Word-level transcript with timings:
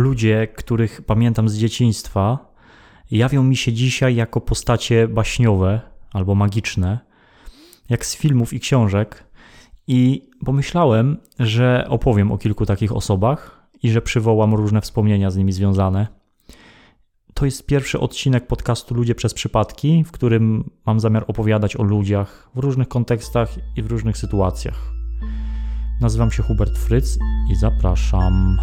ludzie, 0.00 0.48
których 0.56 1.02
pamiętam 1.02 1.48
z 1.48 1.56
dzieciństwa, 1.56 2.52
jawią 3.10 3.42
mi 3.42 3.56
się 3.56 3.72
dzisiaj 3.72 4.14
jako 4.14 4.40
postacie 4.40 5.08
baśniowe 5.08 5.80
albo 6.12 6.34
magiczne, 6.34 6.98
jak 7.88 8.06
z 8.06 8.16
filmów 8.16 8.52
i 8.52 8.60
książek. 8.60 9.24
I 9.86 10.30
pomyślałem, 10.44 11.16
że 11.38 11.86
opowiem 11.88 12.32
o 12.32 12.38
kilku 12.38 12.66
takich 12.66 12.92
osobach 12.92 13.68
i 13.82 13.90
że 13.90 14.02
przywołam 14.02 14.54
różne 14.54 14.80
wspomnienia 14.80 15.30
z 15.30 15.36
nimi 15.36 15.52
związane. 15.52 16.06
To 17.34 17.44
jest 17.44 17.66
pierwszy 17.66 18.00
odcinek 18.00 18.46
podcastu 18.46 18.94
Ludzie 18.94 19.14
przez 19.14 19.34
przypadki, 19.34 20.04
w 20.04 20.12
którym 20.12 20.70
mam 20.86 21.00
zamiar 21.00 21.24
opowiadać 21.28 21.76
o 21.76 21.82
ludziach 21.82 22.50
w 22.54 22.58
różnych 22.58 22.88
kontekstach 22.88 23.48
i 23.76 23.82
w 23.82 23.86
różnych 23.86 24.18
sytuacjach. 24.18 24.92
Nazywam 26.00 26.30
się 26.30 26.42
Hubert 26.42 26.78
Fryc 26.78 27.18
i 27.52 27.56
zapraszam. 27.56 28.56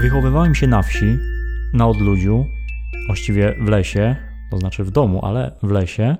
Wychowywałem 0.00 0.54
się 0.54 0.66
na 0.66 0.82
wsi, 0.82 1.18
na 1.72 1.88
odludziu, 1.88 2.46
właściwie 3.06 3.54
w 3.60 3.68
lesie, 3.68 4.16
to 4.50 4.58
znaczy 4.58 4.84
w 4.84 4.90
domu, 4.90 5.24
ale 5.24 5.56
w 5.62 5.70
lesie. 5.70 6.16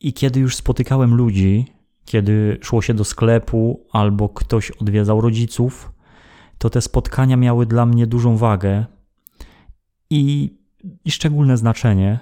I 0.00 0.12
kiedy 0.12 0.40
już 0.40 0.56
spotykałem 0.56 1.14
ludzi, 1.14 1.66
kiedy 2.04 2.58
szło 2.62 2.82
się 2.82 2.94
do 2.94 3.04
sklepu 3.04 3.86
albo 3.92 4.28
ktoś 4.28 4.70
odwiedzał 4.70 5.20
rodziców, 5.20 5.92
to 6.58 6.70
te 6.70 6.80
spotkania 6.80 7.36
miały 7.36 7.66
dla 7.66 7.86
mnie 7.86 8.06
dużą 8.06 8.36
wagę 8.36 8.84
i, 10.10 10.54
i 11.04 11.10
szczególne 11.10 11.56
znaczenie. 11.56 12.18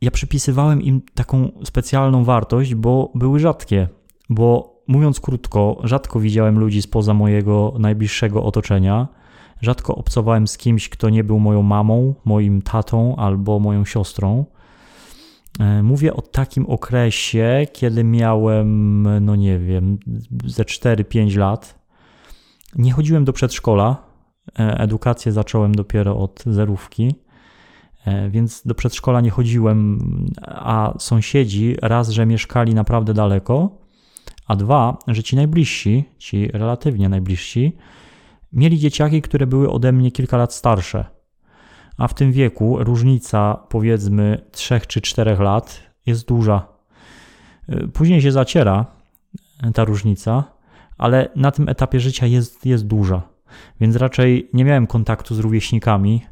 Ja 0.00 0.10
przypisywałem 0.10 0.82
im 0.82 1.02
taką 1.14 1.52
specjalną 1.64 2.24
wartość, 2.24 2.74
bo 2.74 3.12
były 3.14 3.40
rzadkie, 3.40 3.88
bo 4.28 4.75
mówiąc 4.88 5.20
krótko, 5.20 5.80
rzadko 5.84 6.20
widziałem 6.20 6.58
ludzi 6.58 6.82
spoza 6.82 7.14
mojego 7.14 7.74
najbliższego 7.78 8.44
otoczenia. 8.44 9.08
Rzadko 9.60 9.94
obcowałem 9.94 10.46
z 10.46 10.58
kimś, 10.58 10.88
kto 10.88 11.10
nie 11.10 11.24
był 11.24 11.38
moją 11.38 11.62
mamą, 11.62 12.14
moim 12.24 12.62
tatą 12.62 13.16
albo 13.16 13.58
moją 13.58 13.84
siostrą. 13.84 14.44
E, 15.60 15.82
mówię 15.82 16.14
o 16.14 16.22
takim 16.22 16.66
okresie, 16.66 17.66
kiedy 17.72 18.04
miałem, 18.04 19.02
no 19.24 19.36
nie 19.36 19.58
wiem, 19.58 19.98
ze 20.44 20.62
4-5 20.62 21.36
lat. 21.36 21.78
Nie 22.76 22.92
chodziłem 22.92 23.24
do 23.24 23.32
przedszkola. 23.32 23.96
E, 24.58 24.78
edukację 24.80 25.32
zacząłem 25.32 25.74
dopiero 25.74 26.18
od 26.18 26.44
zerówki, 26.46 27.14
e, 28.04 28.30
więc 28.30 28.62
do 28.66 28.74
przedszkola 28.74 29.20
nie 29.20 29.30
chodziłem, 29.30 29.98
a 30.46 30.94
sąsiedzi 30.98 31.76
raz, 31.82 32.08
że 32.08 32.26
mieszkali 32.26 32.74
naprawdę 32.74 33.14
daleko, 33.14 33.85
a 34.46 34.56
dwa, 34.56 34.98
że 35.08 35.22
ci 35.22 35.36
najbliżsi, 35.36 36.04
ci 36.18 36.48
relatywnie 36.48 37.08
najbliżsi, 37.08 37.76
mieli 38.52 38.78
dzieciaki, 38.78 39.22
które 39.22 39.46
były 39.46 39.70
ode 39.70 39.92
mnie 39.92 40.10
kilka 40.10 40.36
lat 40.36 40.54
starsze. 40.54 41.04
A 41.98 42.08
w 42.08 42.14
tym 42.14 42.32
wieku 42.32 42.84
różnica 42.84 43.54
powiedzmy 43.68 44.42
3 44.52 44.80
czy 44.88 45.00
4 45.00 45.36
lat 45.38 45.82
jest 46.06 46.28
duża. 46.28 46.66
Później 47.92 48.22
się 48.22 48.32
zaciera 48.32 48.86
ta 49.74 49.84
różnica, 49.84 50.44
ale 50.98 51.28
na 51.36 51.50
tym 51.50 51.68
etapie 51.68 52.00
życia 52.00 52.26
jest, 52.26 52.66
jest 52.66 52.86
duża. 52.86 53.22
Więc 53.80 53.96
raczej 53.96 54.48
nie 54.52 54.64
miałem 54.64 54.86
kontaktu 54.86 55.34
z 55.34 55.38
rówieśnikami, 55.38 56.22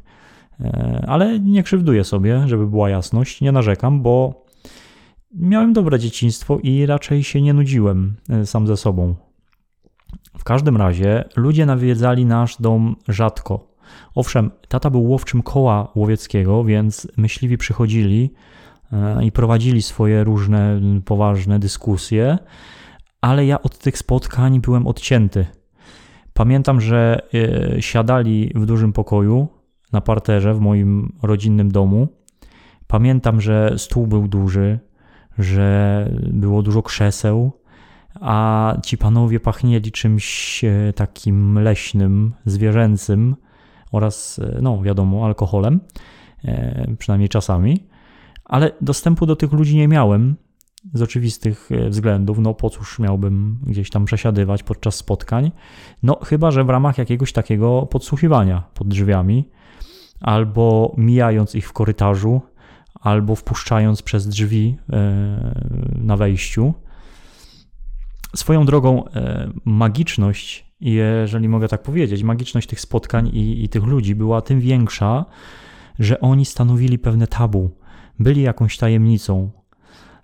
ale 1.07 1.39
nie 1.39 1.63
krzywduję 1.63 2.03
sobie, 2.03 2.47
żeby 2.47 2.67
była 2.67 2.89
jasność, 2.89 3.41
nie 3.41 3.51
narzekam, 3.51 4.01
bo 4.01 4.44
miałem 5.31 5.73
dobre 5.73 5.99
dzieciństwo 5.99 6.59
i 6.63 6.85
raczej 6.85 7.23
się 7.23 7.41
nie 7.41 7.53
nudziłem 7.53 8.15
e, 8.29 8.45
sam 8.45 8.67
ze 8.67 8.77
sobą. 8.77 9.15
W 10.37 10.43
każdym 10.43 10.77
razie 10.77 11.23
ludzie 11.35 11.65
nawiedzali 11.65 12.25
nasz 12.25 12.61
dom 12.61 12.95
rzadko. 13.07 13.75
Owszem, 14.15 14.51
tata 14.67 14.89
był 14.89 15.03
łowczym 15.03 15.43
koła 15.43 15.91
łowieckiego, 15.95 16.63
więc 16.63 17.07
myśliwi 17.17 17.57
przychodzili 17.57 18.33
e, 18.91 19.25
i 19.25 19.31
prowadzili 19.31 19.81
swoje 19.81 20.23
różne 20.23 20.81
poważne 21.05 21.59
dyskusje, 21.59 22.37
ale 23.21 23.45
ja 23.45 23.61
od 23.61 23.77
tych 23.77 23.97
spotkań 23.97 24.61
byłem 24.61 24.87
odcięty. 24.87 25.45
Pamiętam, 26.33 26.81
że 26.81 27.21
e, 27.33 27.81
siadali 27.81 28.51
w 28.55 28.65
dużym 28.65 28.93
pokoju 28.93 29.47
na 29.93 30.01
parterze 30.01 30.53
w 30.53 30.59
moim 30.59 31.17
rodzinnym 31.23 31.71
domu. 31.71 32.07
Pamiętam, 32.87 33.41
że 33.41 33.73
stół 33.77 34.07
był 34.07 34.27
duży, 34.27 34.79
że 35.37 36.09
było 36.27 36.61
dużo 36.61 36.81
krzeseł, 36.83 37.51
a 38.21 38.73
ci 38.83 38.97
panowie 38.97 39.39
pachnieli 39.39 39.91
czymś 39.91 40.63
e, 40.63 40.93
takim 40.93 41.59
leśnym, 41.59 42.33
zwierzęcym 42.45 43.35
oraz, 43.91 44.39
e, 44.39 44.59
no 44.61 44.81
wiadomo, 44.81 45.25
alkoholem, 45.25 45.79
e, 46.45 46.87
przynajmniej 46.99 47.29
czasami. 47.29 47.83
Ale 48.45 48.71
dostępu 48.81 49.25
do 49.25 49.35
tych 49.35 49.51
ludzi 49.51 49.77
nie 49.77 49.87
miałem 49.87 50.35
z 50.93 51.01
oczywistych 51.01 51.69
względów. 51.89 52.39
No 52.39 52.53
po 52.53 52.69
cóż 52.69 52.99
miałbym 52.99 53.59
gdzieś 53.63 53.89
tam 53.89 54.05
przesiadywać 54.05 54.63
podczas 54.63 54.95
spotkań? 54.95 55.51
No 56.03 56.19
chyba, 56.23 56.51
że 56.51 56.63
w 56.63 56.69
ramach 56.69 56.97
jakiegoś 56.97 57.33
takiego 57.33 57.81
podsłuchiwania 57.81 58.63
pod 58.73 58.87
drzwiami 58.87 59.49
albo 60.21 60.93
mijając 60.97 61.55
ich 61.55 61.69
w 61.69 61.73
korytarzu 61.73 62.41
albo 63.01 63.35
wpuszczając 63.35 64.01
przez 64.01 64.27
drzwi 64.27 64.77
e, 64.89 65.53
na 65.95 66.17
wejściu. 66.17 66.73
Swoją 68.35 68.65
drogą 68.65 69.05
e, 69.05 69.49
magiczność, 69.65 70.65
jeżeli 70.81 71.49
mogę 71.49 71.67
tak 71.67 71.83
powiedzieć, 71.83 72.23
magiczność 72.23 72.67
tych 72.67 72.81
spotkań 72.81 73.27
i, 73.27 73.63
i 73.63 73.69
tych 73.69 73.83
ludzi 73.83 74.15
była 74.15 74.41
tym 74.41 74.59
większa, 74.59 75.25
że 75.99 76.19
oni 76.19 76.45
stanowili 76.45 76.99
pewne 76.99 77.27
tabu, 77.27 77.71
byli 78.19 78.41
jakąś 78.41 78.77
tajemnicą. 78.77 79.51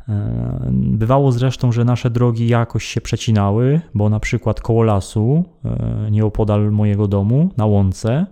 E, 0.10 0.70
bywało 0.72 1.32
zresztą, 1.32 1.72
że 1.72 1.86
nasze 1.86 2.10
drogi 2.10 2.48
jakoś 2.48 2.86
się 2.86 3.02
przecinały, 3.02 3.82
bo 3.94 4.10
na 4.10 4.20
przykład 4.20 4.62
koło 4.62 4.84
lasu, 4.84 5.46
nieopodal 6.12 6.72
mojego 6.72 7.08
domu, 7.08 7.50
na 7.58 7.66
łące, 7.66 8.26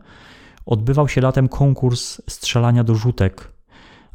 odbywał 0.66 1.08
się 1.08 1.22
latem 1.22 1.48
konkurs 1.48 2.22
strzelania 2.28 2.84
do 2.84 2.96
rzutek 2.96 3.59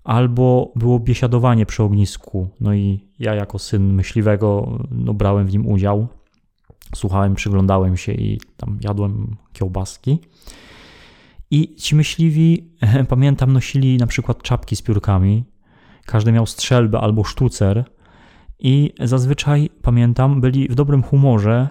albo 0.05 0.73
było 0.77 1.01
biesiadowanie 1.01 1.67
przy 1.67 1.83
ognisku. 1.83 2.49
No 2.61 2.75
i 2.75 3.09
ja 3.19 3.35
jako 3.35 3.59
syn 3.59 3.95
myśliwego 3.95 4.79
no, 4.91 5.15
brałem 5.15 5.47
w 5.47 5.53
nim 5.53 5.67
udział. 5.67 6.09
Słuchałem, 6.95 7.35
przyglądałem 7.35 7.97
się 7.97 8.13
i 8.13 8.41
tam 8.57 8.79
jadłem 8.81 9.37
kiełbaski. 9.53 10.19
I 11.51 11.77
ci 11.77 11.97
myśliwi, 11.97 12.71
pamiętam, 13.09 13.53
nosili 13.53 13.97
na 13.97 14.07
przykład 14.07 14.43
czapki 14.43 14.77
z 14.77 14.83
piórkami. 14.83 15.45
Każdy 16.07 16.33
miał 16.33 16.47
strzelbę 16.47 17.01
albo 17.01 17.25
sztucer. 17.25 17.85
I 18.59 18.93
zazwyczaj, 19.01 19.71
pamiętam, 19.83 20.41
byli 20.41 20.69
w 20.69 20.75
dobrym 20.75 21.03
humorze, 21.03 21.69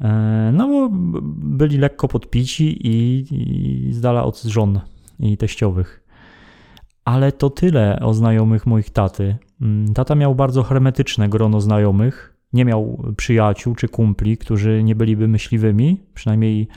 e, 0.00 0.50
no 0.52 0.68
bo 0.68 0.88
byli 1.36 1.78
lekko 1.78 2.08
podpici 2.08 2.86
i, 2.86 3.24
i 3.30 3.92
z 3.92 4.00
dala 4.00 4.24
od 4.24 4.42
żon 4.42 4.80
i 5.20 5.36
teściowych. 5.36 6.09
Ale 7.04 7.32
to 7.32 7.50
tyle 7.50 8.00
o 8.00 8.14
znajomych 8.14 8.66
moich 8.66 8.90
taty. 8.90 9.36
Mm, 9.60 9.94
tata 9.94 10.14
miał 10.14 10.34
bardzo 10.34 10.62
hermetyczne 10.62 11.28
grono 11.28 11.60
znajomych. 11.60 12.36
Nie 12.52 12.64
miał 12.64 13.02
przyjaciół 13.16 13.74
czy 13.74 13.88
kumpli, 13.88 14.38
którzy 14.38 14.82
nie 14.82 14.94
byliby 14.94 15.28
myśliwymi. 15.28 16.00
Przynajmniej 16.14 16.68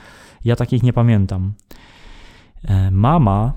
ja 0.44 0.56
takich 0.56 0.82
nie 0.82 0.92
pamiętam. 0.92 1.52
E, 2.64 2.90
mama, 2.90 3.52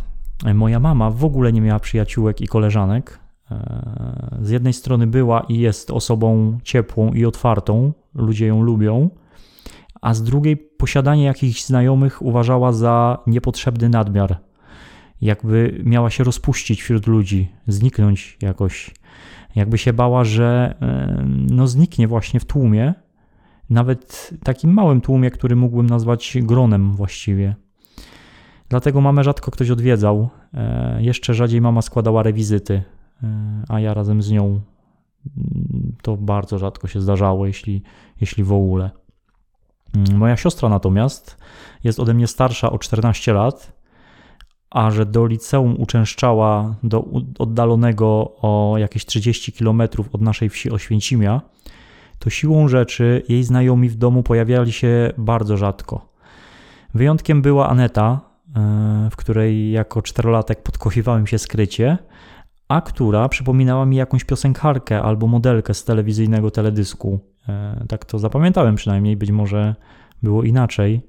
e, 0.45 0.53
moja 0.53 0.79
mama 0.79 1.11
w 1.11 1.25
ogóle 1.25 1.53
nie 1.53 1.61
miała 1.61 1.79
przyjaciółek 1.79 2.41
i 2.41 2.47
koleżanek. 2.47 3.19
E, 3.51 4.37
z 4.41 4.49
jednej 4.49 4.73
strony 4.73 5.07
była 5.07 5.41
i 5.49 5.59
jest 5.59 5.91
osobą 5.91 6.57
ciepłą 6.63 7.13
i 7.13 7.25
otwartą, 7.25 7.93
ludzie 8.15 8.47
ją 8.47 8.61
lubią, 8.61 9.09
a 10.01 10.13
z 10.13 10.23
drugiej 10.23 10.57
posiadanie 10.57 11.23
jakichś 11.23 11.63
znajomych 11.63 12.21
uważała 12.21 12.71
za 12.71 13.17
niepotrzebny 13.27 13.89
nadmiar 13.89 14.46
jakby 15.21 15.81
miała 15.83 16.09
się 16.09 16.23
rozpuścić 16.23 16.81
wśród 16.81 17.07
ludzi, 17.07 17.51
zniknąć 17.67 18.37
jakoś. 18.41 18.91
Jakby 19.55 19.77
się 19.77 19.93
bała, 19.93 20.23
że 20.23 20.75
no, 21.49 21.67
zniknie 21.67 22.07
właśnie 22.07 22.39
w 22.39 22.45
tłumie, 22.45 22.93
nawet 23.69 24.29
takim 24.43 24.73
małym 24.73 25.01
tłumie, 25.01 25.31
który 25.31 25.55
mógłbym 25.55 25.87
nazwać 25.87 26.37
gronem 26.41 26.93
właściwie. 26.95 27.55
Dlatego 28.69 29.01
mamę 29.01 29.23
rzadko 29.23 29.51
ktoś 29.51 29.69
odwiedzał. 29.69 30.29
E, 30.53 31.03
jeszcze 31.03 31.33
rzadziej 31.33 31.61
mama 31.61 31.81
składała 31.81 32.23
rewizyty, 32.23 32.83
e, 33.23 33.63
a 33.69 33.79
ja 33.79 33.93
razem 33.93 34.21
z 34.21 34.31
nią. 34.31 34.61
To 36.01 36.17
bardzo 36.17 36.57
rzadko 36.57 36.87
się 36.87 37.01
zdarzało, 37.01 37.45
jeśli, 37.45 37.83
jeśli 38.21 38.43
w 38.43 38.53
ogóle. 38.53 38.91
Moja 40.13 40.37
siostra 40.37 40.69
natomiast 40.69 41.37
jest 41.83 41.99
ode 41.99 42.13
mnie 42.13 42.27
starsza 42.27 42.71
o 42.71 42.79
14 42.79 43.33
lat 43.33 43.76
a 44.69 44.91
że 44.91 45.05
do 45.05 45.25
liceum 45.25 45.75
uczęszczała 45.79 46.75
do 46.83 47.05
oddalonego 47.39 48.35
o 48.41 48.75
jakieś 48.77 49.05
30 49.05 49.51
km 49.51 49.81
od 50.13 50.21
naszej 50.21 50.49
wsi 50.49 50.71
Oświęcimia, 50.71 51.41
to 52.19 52.29
siłą 52.29 52.67
rzeczy 52.67 53.23
jej 53.29 53.43
znajomi 53.43 53.89
w 53.89 53.95
domu 53.95 54.23
pojawiali 54.23 54.71
się 54.71 55.13
bardzo 55.17 55.57
rzadko. 55.57 56.13
Wyjątkiem 56.93 57.41
była 57.41 57.69
Aneta, 57.69 58.19
e, 58.55 59.09
w 59.11 59.15
której 59.15 59.71
jako 59.71 60.01
czterolatek 60.01 60.63
podkochiwałem 60.63 61.27
się 61.27 61.37
skrycie, 61.37 61.97
a 62.67 62.81
która 62.81 63.29
przypominała 63.29 63.85
mi 63.85 63.95
jakąś 63.95 64.23
piosenkarkę 64.23 65.01
albo 65.01 65.27
modelkę 65.27 65.73
z 65.73 65.83
telewizyjnego 65.83 66.51
teledysku. 66.51 67.19
E, 67.49 67.85
tak 67.89 68.05
to 68.05 68.19
zapamiętałem 68.19 68.75
przynajmniej, 68.75 69.17
być 69.17 69.31
może 69.31 69.75
było 70.23 70.43
inaczej, 70.43 71.01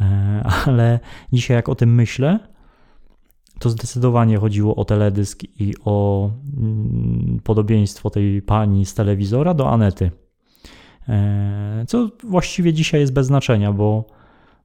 e, 0.00 0.50
ale 0.66 1.00
dzisiaj 1.32 1.56
jak 1.56 1.68
o 1.68 1.74
tym 1.74 1.94
myślę, 1.94 2.53
to 3.58 3.70
zdecydowanie 3.70 4.38
chodziło 4.38 4.76
o 4.76 4.84
teledysk 4.84 5.42
i 5.60 5.74
o 5.84 6.30
mm, 6.56 7.40
podobieństwo 7.44 8.10
tej 8.10 8.42
pani 8.42 8.86
z 8.86 8.94
telewizora 8.94 9.54
do 9.54 9.70
Anety. 9.70 10.10
E, 11.08 11.84
co 11.88 12.10
właściwie 12.24 12.72
dzisiaj 12.72 13.00
jest 13.00 13.12
bez 13.12 13.26
znaczenia, 13.26 13.72
bo, 13.72 14.06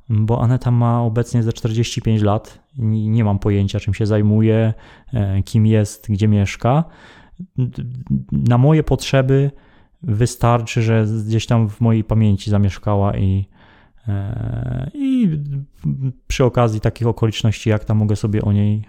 bo 0.09 0.41
Aneta 0.41 0.71
ma 0.71 1.01
obecnie 1.01 1.43
ze 1.43 1.53
45 1.53 2.21
lat 2.21 2.59
nie 2.77 3.23
mam 3.23 3.39
pojęcia, 3.39 3.79
czym 3.79 3.93
się 3.93 4.05
zajmuje, 4.05 4.73
e, 5.13 5.43
kim 5.43 5.65
jest, 5.65 6.11
gdzie 6.11 6.27
mieszka. 6.27 6.83
Na 8.31 8.57
moje 8.57 8.83
potrzeby 8.83 9.51
wystarczy, 10.03 10.81
że 10.81 11.05
gdzieś 11.27 11.45
tam 11.45 11.69
w 11.69 11.81
mojej 11.81 12.03
pamięci 12.03 12.49
zamieszkała 12.49 13.17
i, 13.17 13.45
i 14.93 15.39
przy 16.27 16.45
okazji 16.45 16.79
takich 16.79 17.07
okoliczności, 17.07 17.69
jak 17.69 17.85
tam 17.85 17.97
mogę 17.97 18.15
sobie 18.15 18.41
o 18.41 18.51
niej 18.51 18.83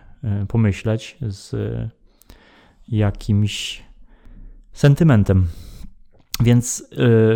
pomyśleć 0.48 1.18
z 1.20 1.56
jakimś 2.88 3.82
sentymentem. 4.72 5.46
Więc 6.42 6.88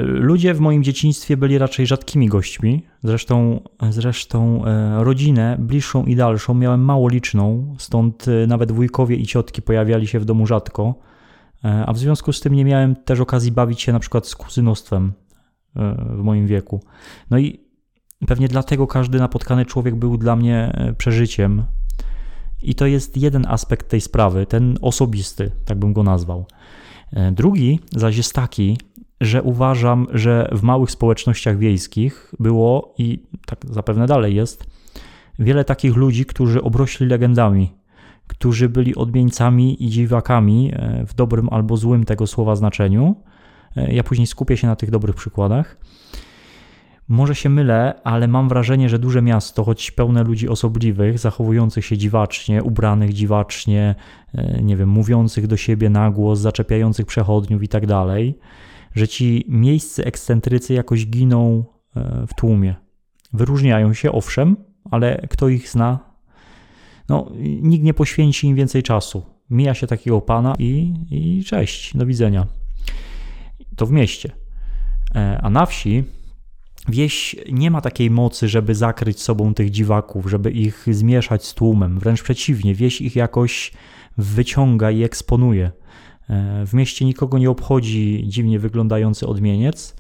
ludzie 0.05 0.55
w 0.55 0.61
moim 0.61 0.85
dzieciństwie 0.85 1.37
byli 1.37 1.59
raczej 1.59 1.87
rzadkimi 1.87 2.29
gośćmi. 2.29 2.83
Zresztą, 3.03 3.61
zresztą 3.91 4.63
rodzinę 4.99 5.57
bliższą 5.61 6.05
i 6.05 6.17
dalszą 6.17 6.55
miałem 6.55 6.85
mało 6.85 7.09
liczną, 7.09 7.75
stąd 7.79 8.27
nawet 8.47 8.73
wujkowie 8.73 9.17
i 9.17 9.27
ciotki 9.27 9.63
pojawiali 9.63 10.07
się 10.07 10.21
w 10.21 10.25
domu 10.25 10.47
rzadko. 10.47 10.95
A 11.87 11.93
w 11.93 11.99
związku 11.99 12.33
z 12.33 12.41
tym 12.41 12.55
nie 12.55 12.65
miałem 12.65 12.97
też 12.97 13.21
okazji 13.21 13.53
bawić 13.53 13.83
się 13.83 13.93
na 13.93 13.99
przykład 13.99 14.27
z 14.27 14.37
kuzynostwem 14.37 15.13
w 16.11 16.23
moim 16.23 16.47
wieku. 16.47 16.81
No 17.31 17.39
i 17.39 17.64
pewnie 18.27 18.49
dlatego 18.49 18.87
każdy 18.87 19.19
napotkany 19.19 19.67
człowiek 19.67 19.95
był 19.95 20.19
dla 20.19 20.37
mnie 20.37 20.73
przeżyciem. 20.99 21.65
I 22.63 22.75
to 22.75 22.87
jest 22.87 23.17
jeden 23.17 23.47
aspekt 23.47 23.89
tej 23.89 24.01
sprawy, 24.01 24.47
ten 24.47 24.79
osobisty, 24.83 25.51
tak 25.65 25.79
bym 25.79 25.93
go 25.93 26.03
nazwał. 26.03 26.47
Drugi 27.33 27.81
zaś 27.93 28.17
jest 28.17 28.33
taki, 28.33 28.79
że 29.21 29.43
uważam, 29.43 30.07
że 30.13 30.49
w 30.53 30.63
małych 30.63 30.91
społecznościach 30.91 31.59
wiejskich 31.59 32.35
było 32.39 32.95
i 32.99 33.23
tak 33.47 33.59
zapewne 33.71 34.07
dalej 34.07 34.35
jest 34.35 34.67
wiele 35.39 35.65
takich 35.65 35.97
ludzi, 35.97 36.27
którzy 36.27 36.63
obrośli 36.63 37.07
legendami, 37.07 37.73
którzy 38.27 38.69
byli 38.69 38.95
odmieńcami 38.95 39.85
i 39.85 39.91
dziwakami 39.91 40.73
e, 40.73 41.07
w 41.07 41.15
dobrym 41.15 41.49
albo 41.49 41.77
złym 41.77 42.05
tego 42.05 42.27
słowa 42.27 42.57
znaczeniu. 42.57 43.17
E, 43.77 43.95
ja 43.95 44.05
później 44.05 44.27
skupię 44.27 44.57
się 44.57 44.67
na 44.67 44.77
tych 44.77 44.91
dobrych 44.91 45.17
przykładach. 45.17 45.77
Może 47.09 47.35
się 47.35 47.49
mylę, 47.49 48.01
ale 48.05 48.29
mam 48.29 48.49
wrażenie, 48.49 48.89
że 48.89 48.99
duże 48.99 49.23
miasto, 49.23 49.65
choć 49.65 49.91
pełne 49.91 50.25
ludzi 50.25 50.49
osobliwych, 50.49 51.19
zachowujących 51.19 51.85
się 51.85 51.99
dziwacznie, 51.99 52.63
ubranych 52.63 53.13
dziwacznie, 53.13 53.95
e, 54.35 54.63
nie 54.63 54.77
wiem, 54.77 54.89
mówiących 54.89 55.47
do 55.47 55.57
siebie 55.57 55.91
na 55.91 56.11
głos, 56.11 56.39
zaczepiających 56.39 57.07
przechodniów 57.07 57.63
i 57.63 57.69
tak 57.69 57.87
dalej, 57.87 58.39
że 58.95 59.09
ci 59.09 59.45
miejscy 59.49 60.05
ekscentrycy 60.05 60.75
jakoś 60.75 61.07
giną 61.07 61.65
e, 61.97 62.27
w 62.27 62.35
tłumie. 62.35 62.75
Wyróżniają 63.33 63.95
się, 63.95 64.13
owszem, 64.13 64.57
ale 64.91 65.27
kto 65.31 65.49
ich 65.49 65.69
zna? 65.69 65.99
No, 67.09 67.31
nikt 67.63 67.85
nie 67.85 67.95
poświęci 67.95 68.47
im 68.47 68.57
więcej 68.57 68.83
czasu. 68.83 69.23
Mija 69.51 69.75
się 69.75 69.87
takiego 69.87 70.21
pana 70.21 70.55
i, 70.59 70.95
i 71.11 71.45
cześć, 71.45 71.97
do 71.97 72.07
widzenia. 72.07 72.47
To 73.77 73.87
w 73.87 73.91
mieście. 73.91 74.33
E, 75.15 75.41
a 75.43 75.51
na 75.51 75.67
wsi 75.67 76.05
wieś 76.89 77.37
nie 77.53 77.71
ma 77.71 77.81
takiej 77.81 78.11
mocy, 78.11 78.49
żeby 78.49 78.75
zakryć 78.75 79.23
sobą 79.23 79.55
tych 79.55 79.71
dziwaków, 79.71 80.31
żeby 80.31 80.51
ich 80.51 80.87
zmieszać 80.91 81.45
z 81.45 81.55
tłumem. 81.55 81.99
Wręcz 81.99 82.23
przeciwnie, 82.23 82.75
wieś 82.75 83.01
ich 83.01 83.17
jakoś 83.17 83.73
wyciąga 84.19 84.91
i 84.91 85.03
eksponuje. 85.03 85.71
E, 86.31 86.67
w 86.67 86.75
mieście 86.75 87.05
nikogo 87.05 87.39
nie 87.39 87.51
obchodzi 87.51 88.25
dziwnie 88.27 88.59
wyglądający 88.59 89.27
odmieniec, 89.27 89.97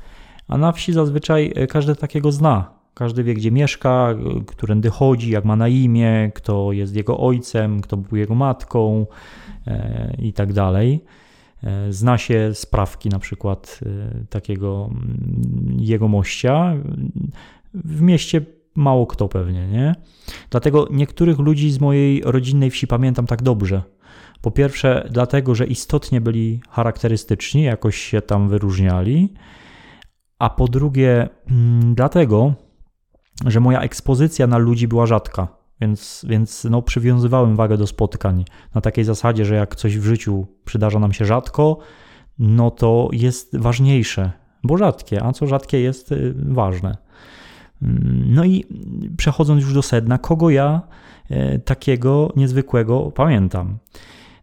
a 0.48 0.58
na 0.58 0.72
wsi 0.72 0.92
zazwyczaj 0.92 1.52
e, 1.54 1.66
każdy 1.66 1.96
takiego 1.96 2.32
zna. 2.32 2.74
Każdy 2.94 3.24
wie, 3.24 3.34
gdzie 3.34 3.50
mieszka, 3.50 4.14
którędy 4.46 4.90
chodzi, 4.90 5.30
jak 5.30 5.44
ma 5.44 5.56
na 5.56 5.68
imię, 5.68 6.30
kto 6.34 6.72
jest 6.72 6.96
jego 6.96 7.18
ojcem, 7.18 7.80
kto 7.80 7.96
był 7.96 8.18
jego 8.18 8.34
matką 8.34 9.06
e, 9.66 10.16
i 10.18 10.32
tak 10.32 10.52
dalej. 10.52 11.04
Zna 11.90 12.18
się 12.18 12.50
sprawki 12.54 13.08
na 13.08 13.18
przykład 13.18 13.80
takiego 14.30 14.90
mm, 14.90 15.76
jego 15.78 16.08
mościa. 16.08 16.74
W 17.74 18.00
mieście 18.00 18.40
mało 18.74 19.06
kto 19.06 19.28
pewnie, 19.28 19.68
nie? 19.68 19.94
Dlatego 20.50 20.88
niektórych 20.90 21.38
ludzi 21.38 21.70
z 21.70 21.80
mojej 21.80 22.22
rodzinnej 22.24 22.70
wsi 22.70 22.86
pamiętam 22.86 23.26
tak 23.26 23.42
dobrze– 23.42 23.82
po 24.44 24.50
pierwsze, 24.50 25.08
dlatego, 25.10 25.54
że 25.54 25.66
istotnie 25.66 26.20
byli 26.20 26.60
charakterystyczni, 26.70 27.62
jakoś 27.62 27.96
się 27.96 28.22
tam 28.22 28.48
wyróżniali, 28.48 29.34
a 30.38 30.50
po 30.50 30.68
drugie, 30.68 31.28
mm, 31.50 31.94
dlatego, 31.94 32.54
że 33.46 33.60
moja 33.60 33.80
ekspozycja 33.80 34.46
na 34.46 34.58
ludzi 34.58 34.88
była 34.88 35.06
rzadka. 35.06 35.48
Więc, 35.80 36.26
więc 36.28 36.64
no, 36.64 36.82
przywiązywałem 36.82 37.56
wagę 37.56 37.76
do 37.76 37.86
spotkań 37.86 38.44
na 38.74 38.80
takiej 38.80 39.04
zasadzie, 39.04 39.44
że 39.44 39.54
jak 39.54 39.76
coś 39.76 39.98
w 39.98 40.04
życiu 40.04 40.46
przydarza 40.64 40.98
nam 40.98 41.12
się 41.12 41.24
rzadko, 41.24 41.78
no 42.38 42.70
to 42.70 43.08
jest 43.12 43.56
ważniejsze, 43.56 44.30
bo 44.64 44.76
rzadkie, 44.76 45.22
a 45.22 45.32
co 45.32 45.46
rzadkie 45.46 45.80
jest 45.80 46.12
y, 46.12 46.34
ważne. 46.36 46.96
No 48.26 48.44
i 48.44 48.64
przechodząc 49.16 49.62
już 49.62 49.74
do 49.74 49.82
sedna, 49.82 50.18
kogo 50.18 50.50
ja 50.50 50.82
y, 51.30 51.58
takiego 51.58 52.32
niezwykłego 52.36 53.10
pamiętam? 53.10 53.78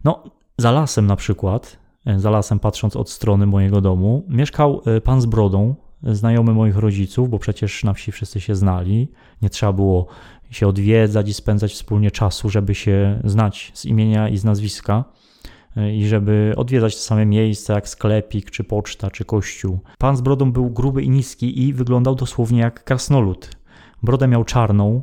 No, 0.04 0.22
za 0.58 0.70
lasem 0.70 1.06
na 1.06 1.16
przykład, 1.16 1.78
e, 2.06 2.20
za 2.20 2.30
lasem 2.30 2.58
patrząc 2.58 2.96
od 2.96 3.10
strony 3.10 3.46
mojego 3.46 3.80
domu, 3.80 4.24
mieszkał 4.28 4.82
e, 4.86 5.00
pan 5.00 5.20
z 5.20 5.26
brodą, 5.26 5.74
znajomy 6.02 6.52
moich 6.52 6.76
rodziców, 6.76 7.30
bo 7.30 7.38
przecież 7.38 7.84
na 7.84 7.92
wsi 7.92 8.12
wszyscy 8.12 8.40
się 8.40 8.54
znali. 8.54 9.08
Nie 9.42 9.50
trzeba 9.50 9.72
było 9.72 10.06
się 10.50 10.68
odwiedzać 10.68 11.28
i 11.28 11.34
spędzać 11.34 11.72
wspólnie 11.72 12.10
czasu, 12.10 12.50
żeby 12.50 12.74
się 12.74 13.20
znać 13.24 13.70
z 13.74 13.84
imienia 13.84 14.28
i 14.28 14.38
z 14.38 14.44
nazwiska 14.44 15.04
e, 15.76 15.94
i 15.94 16.06
żeby 16.06 16.52
odwiedzać 16.56 16.94
te 16.94 17.02
same 17.02 17.26
miejsca 17.26 17.74
jak 17.74 17.88
sklepik, 17.88 18.50
czy 18.50 18.64
poczta, 18.64 19.10
czy 19.10 19.24
kościół. 19.24 19.78
Pan 19.98 20.16
z 20.16 20.20
brodą 20.20 20.52
był 20.52 20.70
gruby 20.70 21.02
i 21.02 21.10
niski 21.10 21.62
i 21.62 21.72
wyglądał 21.72 22.14
dosłownie 22.14 22.60
jak 22.60 22.84
krasnolud. 22.84 23.50
Brodę 24.02 24.28
miał 24.28 24.44
czarną, 24.44 25.02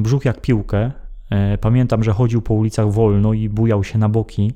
brzuch 0.00 0.24
jak 0.24 0.40
piłkę, 0.40 0.90
E, 1.32 1.58
pamiętam, 1.58 2.04
że 2.04 2.12
chodził 2.12 2.42
po 2.42 2.54
ulicach 2.54 2.92
wolno 2.92 3.32
i 3.32 3.48
bujał 3.48 3.84
się 3.84 3.98
na 3.98 4.08
boki. 4.08 4.52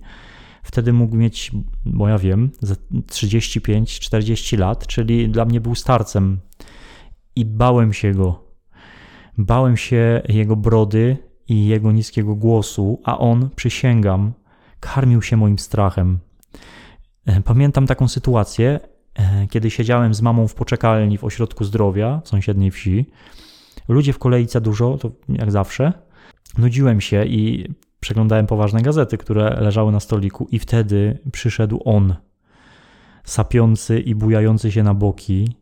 Wtedy 0.66 0.92
mógł 0.92 1.16
mieć, 1.16 1.50
bo 1.84 2.08
ja 2.08 2.18
wiem, 2.18 2.50
35-40 3.06 4.58
lat, 4.58 4.86
czyli 4.86 5.28
dla 5.28 5.44
mnie 5.44 5.60
był 5.60 5.74
starcem. 5.74 6.40
I 7.36 7.44
bałem 7.44 7.92
się 7.92 8.12
go. 8.12 8.44
Bałem 9.38 9.76
się 9.76 10.22
jego 10.28 10.56
brody 10.56 11.16
i 11.48 11.66
jego 11.66 11.92
niskiego 11.92 12.34
głosu, 12.34 13.00
a 13.04 13.18
on, 13.18 13.50
przysięgam, 13.56 14.32
karmił 14.80 15.22
się 15.22 15.36
moim 15.36 15.58
strachem. 15.58 16.18
E, 17.26 17.42
pamiętam 17.42 17.86
taką 17.86 18.08
sytuację, 18.08 18.80
e, 19.14 19.46
kiedy 19.46 19.70
siedziałem 19.70 20.14
z 20.14 20.22
mamą 20.22 20.48
w 20.48 20.54
poczekalni 20.54 21.18
w 21.18 21.24
ośrodku 21.24 21.64
zdrowia 21.64 22.20
w 22.24 22.28
sąsiedniej 22.28 22.70
wsi. 22.70 23.06
Ludzie 23.88 24.12
w 24.12 24.18
kolejce 24.18 24.60
dużo, 24.60 24.98
to 24.98 25.10
jak 25.28 25.52
zawsze 25.52 25.92
nudziłem 26.58 27.00
się 27.00 27.24
i 27.24 27.68
przeglądałem 28.06 28.46
poważne 28.46 28.82
gazety, 28.82 29.18
które 29.18 29.60
leżały 29.60 29.92
na 29.92 30.00
stoliku, 30.00 30.48
i 30.50 30.58
wtedy 30.58 31.18
przyszedł 31.32 31.80
on, 31.84 32.14
sapiący 33.24 34.00
i 34.00 34.14
bujający 34.14 34.72
się 34.72 34.82
na 34.82 34.94
boki, 34.94 35.56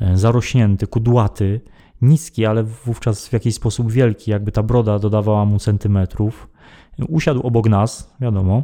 e, 0.00 0.16
zarośnięty, 0.16 0.86
kudłaty, 0.86 1.60
niski, 2.02 2.46
ale 2.46 2.62
wówczas 2.62 3.28
w 3.28 3.32
jakiś 3.32 3.54
sposób 3.54 3.92
wielki, 3.92 4.30
jakby 4.30 4.52
ta 4.52 4.62
broda 4.62 4.98
dodawała 4.98 5.44
mu 5.44 5.58
centymetrów. 5.58 6.48
Usiadł 7.08 7.40
obok 7.40 7.68
nas, 7.68 8.14
wiadomo, 8.20 8.62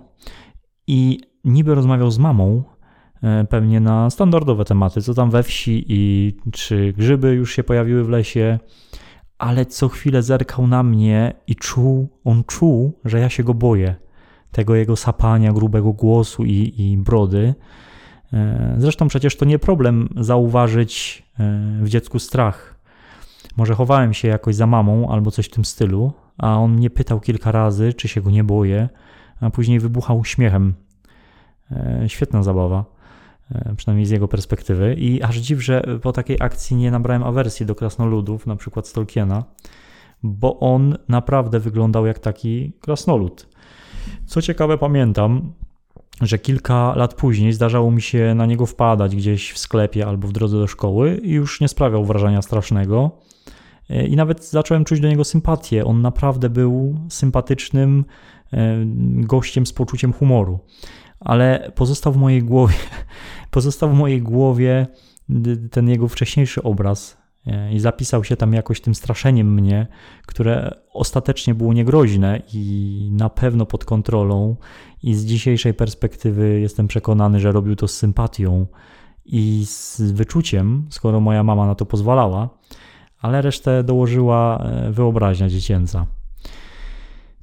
i 0.87 1.20
niby 1.44 1.75
rozmawiał 1.75 2.10
z 2.10 2.18
mamą, 2.18 2.62
e, 3.22 3.44
pewnie 3.44 3.80
na 3.80 4.10
standardowe 4.10 4.64
tematy, 4.64 5.02
co 5.02 5.14
tam 5.14 5.30
we 5.30 5.42
wsi 5.42 5.84
i 5.88 6.32
czy 6.52 6.92
grzyby 6.92 7.34
już 7.34 7.52
się 7.52 7.64
pojawiły 7.64 8.04
w 8.04 8.08
lesie, 8.08 8.58
ale 9.38 9.66
co 9.66 9.88
chwilę 9.88 10.23
zerkał 10.23 10.66
na 10.66 10.83
mnie 10.83 11.33
i 11.47 11.57
czuł, 11.57 12.09
on 12.25 12.45
czuł, 12.45 12.99
że 13.04 13.18
ja 13.18 13.28
się 13.28 13.45
go 13.45 13.54
boję. 13.54 13.95
Tego 14.52 14.75
jego 14.75 14.97
sapania, 14.97 15.52
grubego 15.52 15.92
głosu 15.92 16.45
i, 16.45 16.75
i 16.78 16.97
brody. 16.97 17.54
E, 18.33 18.75
zresztą 18.78 19.09
przecież 19.09 19.37
to 19.37 19.45
nie 19.45 19.59
problem 19.59 20.09
zauważyć 20.16 21.23
e, 21.38 21.61
w 21.83 21.88
dziecku 21.88 22.18
strach. 22.18 22.78
Może 23.57 23.75
chowałem 23.75 24.14
się 24.14 24.28
jakoś 24.28 24.54
za 24.54 24.66
mamą 24.66 25.11
albo 25.11 25.30
coś 25.30 25.47
w 25.47 25.50
tym 25.50 25.64
stylu, 25.64 26.12
a 26.38 26.59
on 26.59 26.73
mnie 26.73 26.90
pytał 26.90 27.21
kilka 27.21 27.52
razy, 27.52 27.92
czy 27.92 28.09
się 28.09 28.21
go 28.21 28.30
nie 28.30 28.45
boję, 28.45 28.88
a 29.40 29.50
później 29.50 29.80
wybuchał 29.80 30.25
śmiechem. 30.25 30.75
E, 31.71 32.04
świetna 32.07 32.42
zabawa, 32.42 32.85
przynajmniej 33.76 34.06
z 34.06 34.10
jego 34.10 34.28
perspektywy. 34.28 34.94
I 34.94 35.22
aż 35.22 35.36
dziw, 35.36 35.62
że 35.62 35.82
po 36.02 36.12
takiej 36.12 36.36
akcji 36.40 36.76
nie 36.76 36.90
nabrałem 36.90 37.22
awersji 37.24 37.66
do 37.66 37.74
krasnoludów, 37.74 38.46
na 38.46 38.56
przykład 38.56 38.92
Tolkiena, 38.92 39.44
bo 40.22 40.60
on 40.60 40.96
naprawdę 41.08 41.60
wyglądał 41.60 42.06
jak 42.06 42.18
taki 42.18 42.72
krasnolud. 42.80 43.46
Co 44.26 44.42
ciekawe, 44.42 44.78
pamiętam, 44.78 45.52
że 46.20 46.38
kilka 46.38 46.94
lat 46.96 47.14
później 47.14 47.52
zdarzało 47.52 47.90
mi 47.90 48.02
się 48.02 48.34
na 48.34 48.46
niego 48.46 48.66
wpadać 48.66 49.16
gdzieś 49.16 49.52
w 49.52 49.58
sklepie 49.58 50.06
albo 50.06 50.28
w 50.28 50.32
drodze 50.32 50.58
do 50.58 50.66
szkoły 50.66 51.20
i 51.22 51.30
już 51.30 51.60
nie 51.60 51.68
sprawiał 51.68 52.04
wrażenia 52.04 52.42
strasznego. 52.42 53.10
E, 53.90 54.06
I 54.06 54.16
nawet 54.16 54.44
zacząłem 54.44 54.84
czuć 54.84 55.00
do 55.00 55.08
niego 55.08 55.24
sympatię. 55.24 55.84
On 55.84 56.02
naprawdę 56.02 56.50
był 56.50 56.98
sympatycznym 57.08 58.04
e, 58.52 58.76
gościem 59.16 59.66
z 59.66 59.72
poczuciem 59.72 60.12
humoru. 60.12 60.58
Ale 61.20 61.72
pozostał 61.74 62.12
w 62.12 62.16
mojej 62.16 62.42
głowie, 62.42 62.74
pozostał 63.50 63.90
w 63.90 63.94
mojej 63.94 64.22
głowie 64.22 64.86
ten 65.70 65.88
jego 65.88 66.08
wcześniejszy 66.08 66.62
obraz 66.62 67.18
E, 67.48 67.72
i 67.72 67.80
zapisał 67.80 68.24
się 68.24 68.36
tam 68.36 68.52
jakoś 68.52 68.80
tym 68.80 68.94
straszeniem 68.94 69.54
mnie, 69.54 69.86
które 70.26 70.74
ostatecznie 70.92 71.54
było 71.54 71.72
niegroźne 71.72 72.42
i 72.52 73.10
na 73.12 73.28
pewno 73.28 73.66
pod 73.66 73.84
kontrolą. 73.84 74.56
I 75.02 75.14
z 75.14 75.24
dzisiejszej 75.24 75.74
perspektywy 75.74 76.60
jestem 76.60 76.88
przekonany, 76.88 77.40
że 77.40 77.52
robił 77.52 77.76
to 77.76 77.88
z 77.88 77.94
sympatią 77.94 78.66
i 79.24 79.64
z 79.66 80.00
wyczuciem, 80.00 80.86
skoro 80.90 81.20
moja 81.20 81.44
mama 81.44 81.66
na 81.66 81.74
to 81.74 81.86
pozwalała, 81.86 82.48
ale 83.20 83.42
resztę 83.42 83.84
dołożyła 83.84 84.58
e, 84.58 84.92
wyobraźnia 84.92 85.48
dziecięca. 85.48 86.06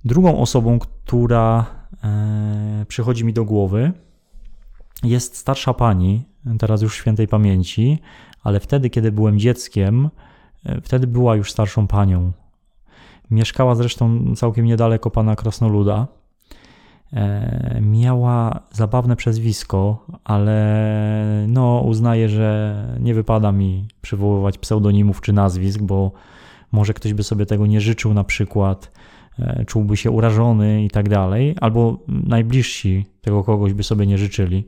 Drugą 0.06 0.40
osobą, 0.40 0.80
która 0.80 1.66
e, 2.04 2.86
przychodzi 2.88 3.26
mi 3.26 3.34
do 3.34 3.46
głowy, 3.46 3.92
jest 5.04 5.38
starsza 5.38 5.74
pani, 5.74 6.24
teraz 6.60 6.82
już 6.82 6.96
świętej 6.96 7.28
pamięci, 7.28 8.00
ale 8.44 8.60
wtedy, 8.60 8.90
kiedy 8.90 9.12
byłem 9.12 9.40
dzieckiem, 9.40 10.10
e, 10.66 10.82
wtedy 10.82 11.08
była 11.08 11.36
już 11.36 11.52
starszą 11.52 11.88
panią. 11.88 12.32
Mieszkała 13.32 13.76
zresztą 13.76 14.36
całkiem 14.36 14.66
niedaleko 14.66 15.12
pana 15.12 15.36
Krasnoluda. 15.36 16.08
E, 17.14 17.80
miała 17.82 18.60
zabawne 18.72 19.16
przezwisko, 19.16 20.06
ale 20.24 21.46
no, 21.48 21.82
uznaję, 21.86 22.30
że 22.30 22.84
nie 23.00 23.14
wypada 23.14 23.52
mi 23.52 23.88
przywoływać 24.02 24.58
pseudonimów 24.58 25.22
czy 25.22 25.34
nazwisk, 25.34 25.82
bo 25.82 26.12
może 26.72 26.94
ktoś 26.94 27.14
by 27.14 27.24
sobie 27.24 27.46
tego 27.46 27.66
nie 27.66 27.82
życzył, 27.82 28.14
na 28.14 28.24
przykład 28.24 28.92
e, 29.40 29.66
czułby 29.66 29.98
się 29.98 30.12
urażony 30.12 30.84
i 30.84 30.90
tak 30.90 31.10
dalej, 31.10 31.56
albo 31.62 32.00
najbliżsi 32.08 33.06
tego 33.22 33.44
kogoś 33.44 33.74
by 33.74 33.84
sobie 33.84 34.08
nie 34.08 34.18
życzyli. 34.18 34.64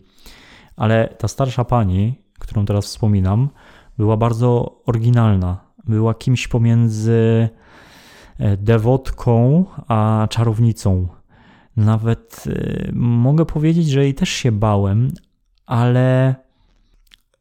Ale 0.77 1.15
ta 1.17 1.27
starsza 1.27 1.65
pani, 1.65 2.21
którą 2.39 2.65
teraz 2.65 2.85
wspominam, 2.85 3.49
była 3.97 4.17
bardzo 4.17 4.79
oryginalna. 4.85 5.57
Była 5.85 6.13
kimś 6.13 6.47
pomiędzy 6.47 7.49
e, 8.37 8.57
dewotką 8.57 9.65
a 9.87 10.27
czarownicą. 10.29 11.07
Nawet 11.77 12.43
e, 12.47 12.91
mogę 12.93 13.45
powiedzieć, 13.45 13.89
że 13.89 14.03
jej 14.03 14.13
też 14.13 14.29
się 14.29 14.51
bałem, 14.51 15.11
ale 15.65 16.35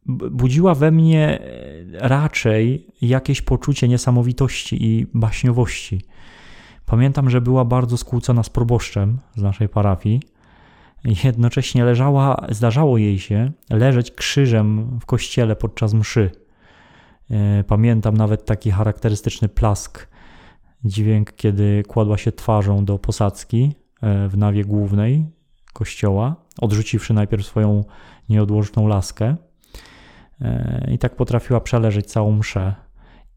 budziła 0.07 0.75
we 0.75 0.91
mnie 0.91 1.41
e, 1.41 2.09
raczej 2.09 2.87
jakieś 3.03 3.43
poczucie 3.43 3.89
niesamowitości 3.89 4.85
i 4.85 5.07
baśniowości. 5.15 6.01
Pamiętam, 6.87 7.31
że 7.31 7.41
była 7.41 7.65
bardzo 7.65 7.97
skłócona 7.97 8.43
z 8.43 8.51
proboszczem 8.51 9.19
z 9.35 9.43
naszej 9.43 9.69
parafii 9.69 10.36
jednocześnie 11.25 11.85
leżała, 11.85 12.47
zdarzało 12.51 12.99
jej 12.99 13.19
się 13.19 13.53
leżeć 13.71 14.11
krzyżem 14.11 14.99
w 15.01 15.07
kościele 15.07 15.57
podczas 15.57 15.95
mszy. 15.95 16.31
E, 17.31 17.65
pamiętam 17.65 18.17
nawet 18.17 18.45
taki 18.45 18.71
charakterystyczny 18.71 19.49
plask, 19.49 20.09
dźwięk, 20.85 21.33
kiedy 21.33 21.83
kładła 21.89 22.19
się 22.19 22.33
twarzą 22.33 22.85
do 22.85 22.99
posadzki 22.99 23.75
e, 24.03 24.29
w 24.29 24.37
nawie 24.37 24.65
głównej 24.65 25.27
kościoła, 25.73 26.37
odrzuciwszy 26.61 27.15
najpierw 27.15 27.47
swoją 27.47 27.85
nieodłożną 28.29 28.87
laskę. 28.87 29.37
E, 30.41 30.89
I 30.93 30.99
tak 30.99 31.17
potrafiła 31.17 31.61
przeleżeć 31.61 32.07
całą 32.07 32.33
mszę. 32.33 32.75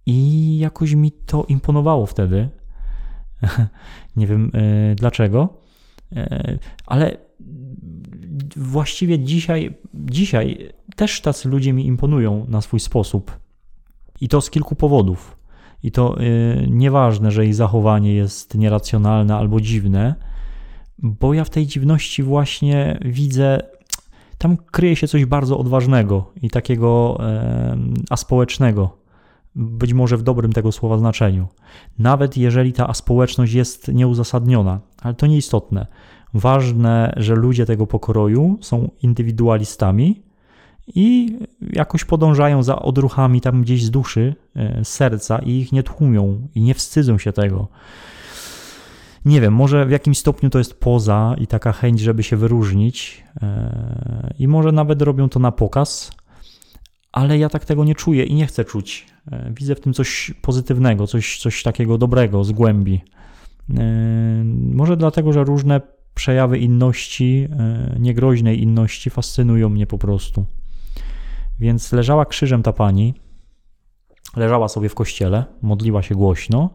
I 0.05 0.57
jakoś 0.57 0.93
mi 0.93 1.11
to 1.11 1.43
imponowało 1.43 2.05
wtedy. 2.05 2.49
Nie 4.15 4.27
wiem 4.27 4.51
dlaczego, 4.95 5.61
ale 6.85 7.28
właściwie 8.59 9.19
dzisiaj, 9.19 9.77
dzisiaj 9.93 10.69
też 10.95 11.21
tacy 11.21 11.49
ludzie 11.49 11.73
mi 11.73 11.85
imponują 11.85 12.45
na 12.47 12.61
swój 12.61 12.79
sposób. 12.79 13.39
I 14.21 14.27
to 14.27 14.41
z 14.41 14.49
kilku 14.49 14.75
powodów. 14.75 15.37
I 15.83 15.91
to 15.91 16.15
yy, 16.19 16.67
nieważne, 16.69 17.31
że 17.31 17.45
ich 17.45 17.55
zachowanie 17.55 18.13
jest 18.13 18.55
nieracjonalne 18.55 19.35
albo 19.35 19.61
dziwne, 19.61 20.15
bo 20.97 21.33
ja 21.33 21.43
w 21.43 21.49
tej 21.49 21.67
dziwności 21.67 22.23
właśnie 22.23 22.99
widzę, 23.05 23.59
tam 24.37 24.57
kryje 24.57 24.95
się 24.95 25.07
coś 25.07 25.25
bardzo 25.25 25.57
odważnego 25.57 26.31
i 26.41 26.49
takiego 26.49 27.17
yy, 27.19 28.03
aspołecznego. 28.09 28.97
Być 29.55 29.93
może 29.93 30.17
w 30.17 30.23
dobrym 30.23 30.53
tego 30.53 30.71
słowa 30.71 30.97
znaczeniu. 30.97 31.47
Nawet 31.99 32.37
jeżeli 32.37 32.73
ta 32.73 32.87
aspołeczność 32.87 33.53
jest 33.53 33.87
nieuzasadniona, 33.87 34.79
ale 35.01 35.13
to 35.13 35.27
nieistotne. 35.27 35.87
Ważne, 36.33 37.13
że 37.17 37.36
ludzie 37.36 37.65
tego 37.65 37.88
pokroju 37.88 38.57
są 38.62 38.89
indywidualistami 39.01 40.21
i 40.95 41.38
jakoś 41.74 42.05
podążają 42.05 42.63
za 42.63 42.79
odruchami 42.79 43.41
tam 43.41 43.62
gdzieś 43.62 43.83
z 43.83 43.91
duszy, 43.91 44.36
e, 44.55 44.86
z 44.86 44.88
serca 44.88 45.39
i 45.39 45.51
ich 45.51 45.71
nie 45.71 45.83
tłumią 45.83 46.48
i 46.55 46.62
nie 46.62 46.74
wstydzą 46.74 47.17
się 47.17 47.33
tego. 47.33 47.67
Nie 49.25 49.41
wiem, 49.41 49.53
może 49.53 49.86
w 49.86 49.91
jakimś 49.91 50.17
stopniu 50.17 50.50
to 50.50 50.57
jest 50.57 50.79
poza 50.79 51.36
i 51.38 51.48
taka 51.48 51.71
chęć, 51.71 52.00
żeby 52.00 52.24
się 52.24 52.38
wyróżnić, 52.38 53.24
e, 53.41 54.33
i 54.39 54.48
może 54.48 54.71
nawet 54.71 55.01
robią 55.01 55.29
to 55.29 55.39
na 55.39 55.51
pokaz, 55.51 56.12
ale 57.12 57.38
ja 57.38 57.50
tak 57.50 57.65
tego 57.65 57.83
nie 57.83 57.95
czuję 57.95 58.24
i 58.24 58.36
nie 58.36 58.48
chcę 58.48 58.65
czuć. 58.65 59.07
E, 59.31 59.51
widzę 59.55 59.75
w 59.75 59.79
tym 59.79 59.93
coś 59.93 60.33
pozytywnego, 60.41 61.07
coś, 61.07 61.39
coś 61.39 61.63
takiego 61.63 61.98
dobrego 61.98 62.43
z 62.43 62.51
głębi. 62.51 63.01
Może 64.74 64.98
dlatego, 64.98 65.33
że 65.33 65.43
różne 65.43 65.81
przejawy 66.19 66.57
inności, 66.57 67.47
niegroźnej 67.99 68.61
inności 68.61 69.09
fascynują 69.09 69.69
mnie 69.69 69.88
po 69.88 69.97
prostu. 69.97 70.45
Więc 71.59 71.91
leżała 71.91 72.25
krzyżem 72.25 72.63
ta 72.63 72.73
pani, 72.73 73.13
leżała 74.35 74.67
sobie 74.67 74.89
w 74.89 74.95
kościele, 74.95 75.45
modliła 75.61 76.01
się 76.01 76.15
głośno, 76.15 76.69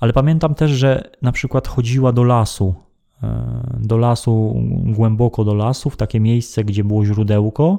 ale 0.00 0.12
pamiętam 0.12 0.54
też, 0.54 0.70
że 0.70 1.10
na 1.22 1.32
przykład 1.32 1.68
chodziła 1.68 2.12
do 2.12 2.24
lasu, 2.24 2.74
e, 3.22 3.78
do 3.80 3.96
lasu, 3.98 4.54
głęboko 4.84 5.44
do 5.44 5.54
lasu, 5.54 5.90
w 5.90 5.96
takie 5.96 6.20
miejsce, 6.20 6.64
gdzie 6.64 6.84
było 6.84 7.04
źródełko, 7.04 7.78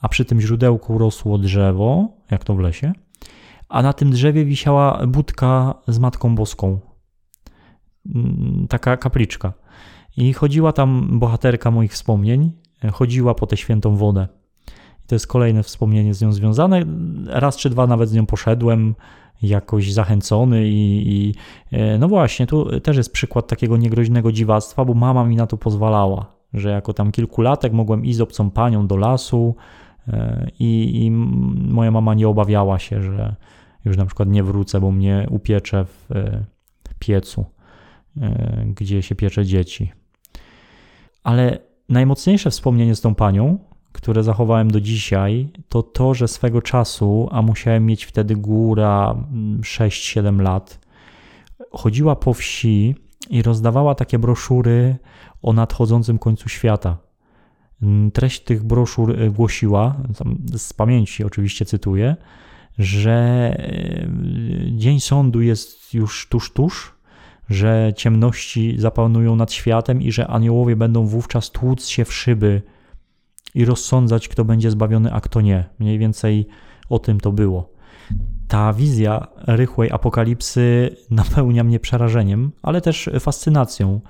a 0.00 0.08
przy 0.08 0.24
tym 0.24 0.40
źródełku 0.40 0.98
rosło 0.98 1.38
drzewo, 1.38 2.08
jak 2.30 2.44
to 2.44 2.54
w 2.54 2.58
lesie, 2.58 2.92
a 3.68 3.82
na 3.82 3.92
tym 3.92 4.10
drzewie 4.10 4.44
wisiała 4.44 5.06
budka 5.06 5.74
z 5.88 5.98
Matką 5.98 6.34
Boską, 6.34 6.78
mm, 8.14 8.66
taka 8.68 8.96
kapliczka. 8.96 9.59
I 10.20 10.32
chodziła 10.32 10.72
tam 10.72 11.18
bohaterka 11.18 11.70
moich 11.70 11.92
wspomnień, 11.92 12.52
chodziła 12.92 13.34
po 13.34 13.46
tę 13.46 13.56
świętą 13.56 13.96
wodę. 13.96 14.28
To 15.06 15.14
jest 15.14 15.26
kolejne 15.26 15.62
wspomnienie 15.62 16.14
z 16.14 16.22
nią 16.22 16.32
związane. 16.32 16.84
Raz 17.26 17.56
czy 17.56 17.70
dwa 17.70 17.86
nawet 17.86 18.08
z 18.08 18.12
nią 18.12 18.26
poszedłem, 18.26 18.94
jakoś 19.42 19.92
zachęcony 19.92 20.68
i, 20.68 21.12
i, 21.12 21.34
e, 21.72 21.98
no 21.98 22.08
właśnie, 22.08 22.46
tu 22.46 22.80
też 22.80 22.96
jest 22.96 23.12
przykład 23.12 23.46
takiego 23.46 23.76
niegroźnego 23.76 24.32
dziwactwa, 24.32 24.84
bo 24.84 24.94
mama 24.94 25.24
mi 25.24 25.36
na 25.36 25.46
to 25.46 25.56
pozwalała, 25.56 26.26
że 26.54 26.70
jako 26.70 26.92
tam 26.92 27.12
kilkulatek 27.12 27.72
mogłem 27.72 28.04
iść 28.04 28.16
z 28.16 28.20
obcą 28.20 28.50
panią 28.50 28.86
do 28.86 28.96
lasu 28.96 29.54
e, 30.08 30.46
i, 30.58 31.04
i 31.04 31.10
moja 31.70 31.90
mama 31.90 32.14
nie 32.14 32.28
obawiała 32.28 32.78
się, 32.78 33.02
że 33.02 33.34
już 33.84 33.96
na 33.96 34.06
przykład 34.06 34.28
nie 34.28 34.42
wrócę, 34.42 34.80
bo 34.80 34.90
mnie 34.90 35.26
upiecze 35.30 35.84
w 35.84 36.12
e, 36.12 36.44
piecu, 36.98 37.44
gdzie 38.74 39.02
się 39.02 39.14
piecze 39.14 39.44
dzieci. 39.44 39.92
Ale 41.22 41.58
najmocniejsze 41.88 42.50
wspomnienie 42.50 42.94
z 42.94 43.00
tą 43.00 43.14
panią 43.14 43.58
które 43.92 44.22
zachowałem 44.22 44.70
do 44.70 44.80
dzisiaj, 44.80 45.48
to 45.68 45.82
to, 45.82 46.14
że 46.14 46.28
swego 46.28 46.62
czasu, 46.62 47.28
a 47.32 47.42
musiałem 47.42 47.86
mieć 47.86 48.04
wtedy 48.04 48.36
góra 48.36 49.14
6-7 49.60 50.18
mm, 50.18 50.40
lat, 50.40 50.80
chodziła 51.72 52.16
po 52.16 52.34
wsi 52.34 52.94
i 53.30 53.42
rozdawała 53.42 53.94
takie 53.94 54.18
broszury 54.18 54.96
o 55.42 55.52
nadchodzącym 55.52 56.18
końcu 56.18 56.48
świata. 56.48 56.96
Mm, 57.82 58.10
treść 58.10 58.40
tych 58.40 58.64
broszur 58.64 59.20
y, 59.20 59.30
głosiła, 59.30 59.96
z 60.56 60.72
pamięci 60.72 61.24
oczywiście 61.24 61.64
cytuję, 61.64 62.16
że 62.78 63.56
y, 63.58 64.72
dzień 64.76 65.00
sądu 65.00 65.40
jest 65.40 65.94
już 65.94 66.28
tuż, 66.28 66.52
tuż, 66.52 66.94
że 67.50 67.92
ciemności 67.96 68.74
zapanują 68.78 69.36
nad 69.36 69.52
światem 69.52 70.02
i 70.02 70.12
że 70.12 70.26
aniołowie 70.26 70.76
będą 70.76 71.06
wówczas 71.06 71.50
tłuc 71.50 71.86
się 71.86 72.04
w 72.04 72.14
szyby 72.14 72.62
i 73.54 73.64
rozsądzać, 73.64 74.28
kto 74.28 74.44
będzie 74.44 74.70
zbawiony, 74.70 75.12
a 75.12 75.20
kto 75.20 75.40
nie. 75.40 75.64
Mniej 75.78 75.98
więcej 75.98 76.46
o 76.88 76.98
tym 76.98 77.20
to 77.20 77.32
było. 77.32 77.72
Ta 78.48 78.72
wizja 78.72 79.26
rychłej 79.46 79.90
apokalipsy 79.90 80.96
napełnia 81.10 81.64
mnie 81.64 81.80
przerażeniem, 81.80 82.52
ale 82.62 82.80
też 82.80 83.10
fascynacją, 83.20 84.00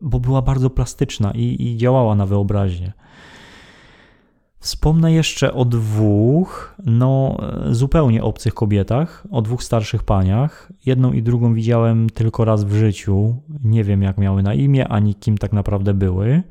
bo 0.00 0.20
była 0.20 0.42
bardzo 0.42 0.70
plastyczna 0.70 1.32
i, 1.34 1.56
i 1.60 1.76
działała 1.76 2.14
na 2.14 2.26
wyobraźnię. 2.26 2.92
Wspomnę 4.64 5.12
jeszcze 5.12 5.54
o 5.54 5.64
dwóch, 5.64 6.74
no 6.84 7.38
zupełnie 7.70 8.22
obcych 8.22 8.54
kobietach, 8.54 9.26
o 9.30 9.42
dwóch 9.42 9.62
starszych 9.62 10.02
paniach. 10.02 10.72
Jedną 10.86 11.12
i 11.12 11.22
drugą 11.22 11.54
widziałem 11.54 12.10
tylko 12.10 12.44
raz 12.44 12.64
w 12.64 12.72
życiu. 12.72 13.36
Nie 13.64 13.84
wiem, 13.84 14.02
jak 14.02 14.18
miały 14.18 14.42
na 14.42 14.54
imię, 14.54 14.88
ani 14.88 15.14
kim 15.14 15.38
tak 15.38 15.52
naprawdę 15.52 15.94
były. 15.94 16.42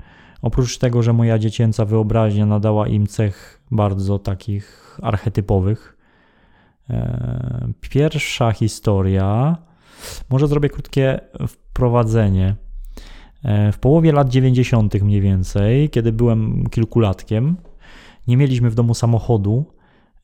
Oprócz 0.42 0.78
tego, 0.78 1.04
że 1.04 1.14
moja 1.14 1.40
dziecięca 1.40 1.86
wyobraźnia 1.86 2.46
nadała 2.46 2.88
im 2.88 3.08
cech 3.08 3.62
bardzo 3.72 4.20
takich 4.20 4.98
archetypowych. 5.02 5.98
E, 6.90 7.68
pierwsza 7.82 8.52
historia, 8.52 9.58
może 10.30 10.48
zrobię 10.48 10.70
krótkie 10.70 11.20
wprowadzenie. 11.48 12.56
E, 13.44 13.72
w 13.72 13.80
połowie 13.80 14.12
lat 14.12 14.30
90. 14.30 15.02
mniej 15.02 15.22
więcej, 15.22 15.90
kiedy 15.90 16.12
byłem 16.12 16.70
kilkulatkiem, 16.70 17.56
nie 18.28 18.38
mieliśmy 18.38 18.70
w 18.70 18.76
domu 18.76 18.94
samochodu. 18.94 19.66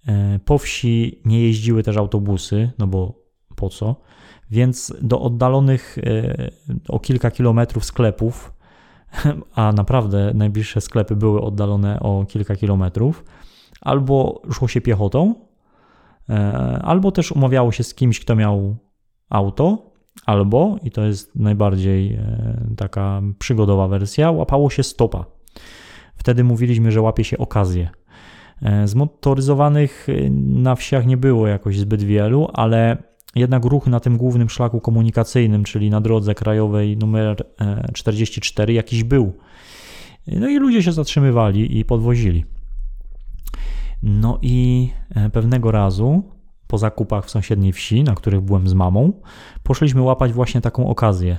E, 0.08 0.40
po 0.46 0.58
wsi 0.58 1.22
nie 1.26 1.42
jeździły 1.42 1.84
też 1.84 1.98
autobusy, 1.98 2.72
no 2.78 2.88
bo 2.88 3.30
po 3.56 3.70
co? 3.70 3.96
Więc 4.52 4.94
do 5.02 5.22
oddalonych 5.22 5.98
o 6.88 7.00
kilka 7.00 7.32
kilometrów 7.32 7.86
sklepów 7.86 8.54
a 9.56 9.72
naprawdę 9.72 10.32
najbliższe 10.34 10.82
sklepy 10.82 11.16
były 11.16 11.42
oddalone 11.42 12.00
o 12.00 12.26
kilka 12.26 12.56
kilometrów, 12.56 13.26
albo 13.82 14.42
szło 14.52 14.68
się 14.68 14.82
piechotą, 14.82 15.36
e, 16.30 16.34
albo 16.84 17.12
też 17.12 17.32
umawiało 17.32 17.72
się 17.72 17.84
z 17.84 17.94
kimś, 17.94 18.20
kto 18.20 18.36
miał 18.36 18.76
auto, 19.30 19.92
albo, 20.26 20.76
i 20.84 20.92
to 20.92 21.02
jest 21.02 21.36
najbardziej 21.36 22.14
e, 22.14 22.76
taka 22.78 23.22
przygodowa 23.40 23.88
wersja, 23.88 24.32
łapało 24.32 24.70
się 24.70 24.84
stopa. 24.84 25.26
Wtedy 26.20 26.44
mówiliśmy, 26.44 26.92
że 26.92 27.02
łapie 27.02 27.24
się 27.24 27.38
okazję. 27.38 27.90
E, 28.62 28.88
zmotoryzowanych 28.88 30.08
na 30.46 30.76
wsiach 30.76 31.06
nie 31.06 31.18
było 31.18 31.48
jakoś 31.48 31.80
zbyt 31.80 32.04
wielu, 32.04 32.48
ale 32.54 32.98
jednak 33.36 33.66
ruch 33.66 33.88
na 33.88 34.00
tym 34.00 34.18
głównym 34.18 34.50
szlaku 34.50 34.82
komunikacyjnym, 34.82 35.64
czyli 35.64 35.90
na 35.90 36.02
drodze 36.02 36.36
krajowej 36.36 36.98
numer 36.98 37.44
44, 37.94 38.74
e, 38.74 38.76
jakiś 38.76 39.04
był. 39.04 39.34
No 40.28 40.50
i 40.50 40.58
ludzie 40.58 40.84
się 40.84 40.92
zatrzymywali 40.92 41.80
i 41.80 41.86
podwozili. 41.86 42.46
No 44.04 44.40
i 44.42 44.90
e, 45.16 45.30
pewnego 45.30 45.72
razu 45.72 46.24
po 46.68 46.78
zakupach 46.78 47.26
w 47.26 47.30
sąsiedniej 47.30 47.74
wsi, 47.74 48.04
na 48.04 48.16
których 48.16 48.42
byłem 48.42 48.68
z 48.68 48.74
mamą, 48.74 49.14
poszliśmy 49.64 50.02
łapać 50.02 50.34
właśnie 50.34 50.62
taką 50.62 50.88
okazję. 50.88 51.38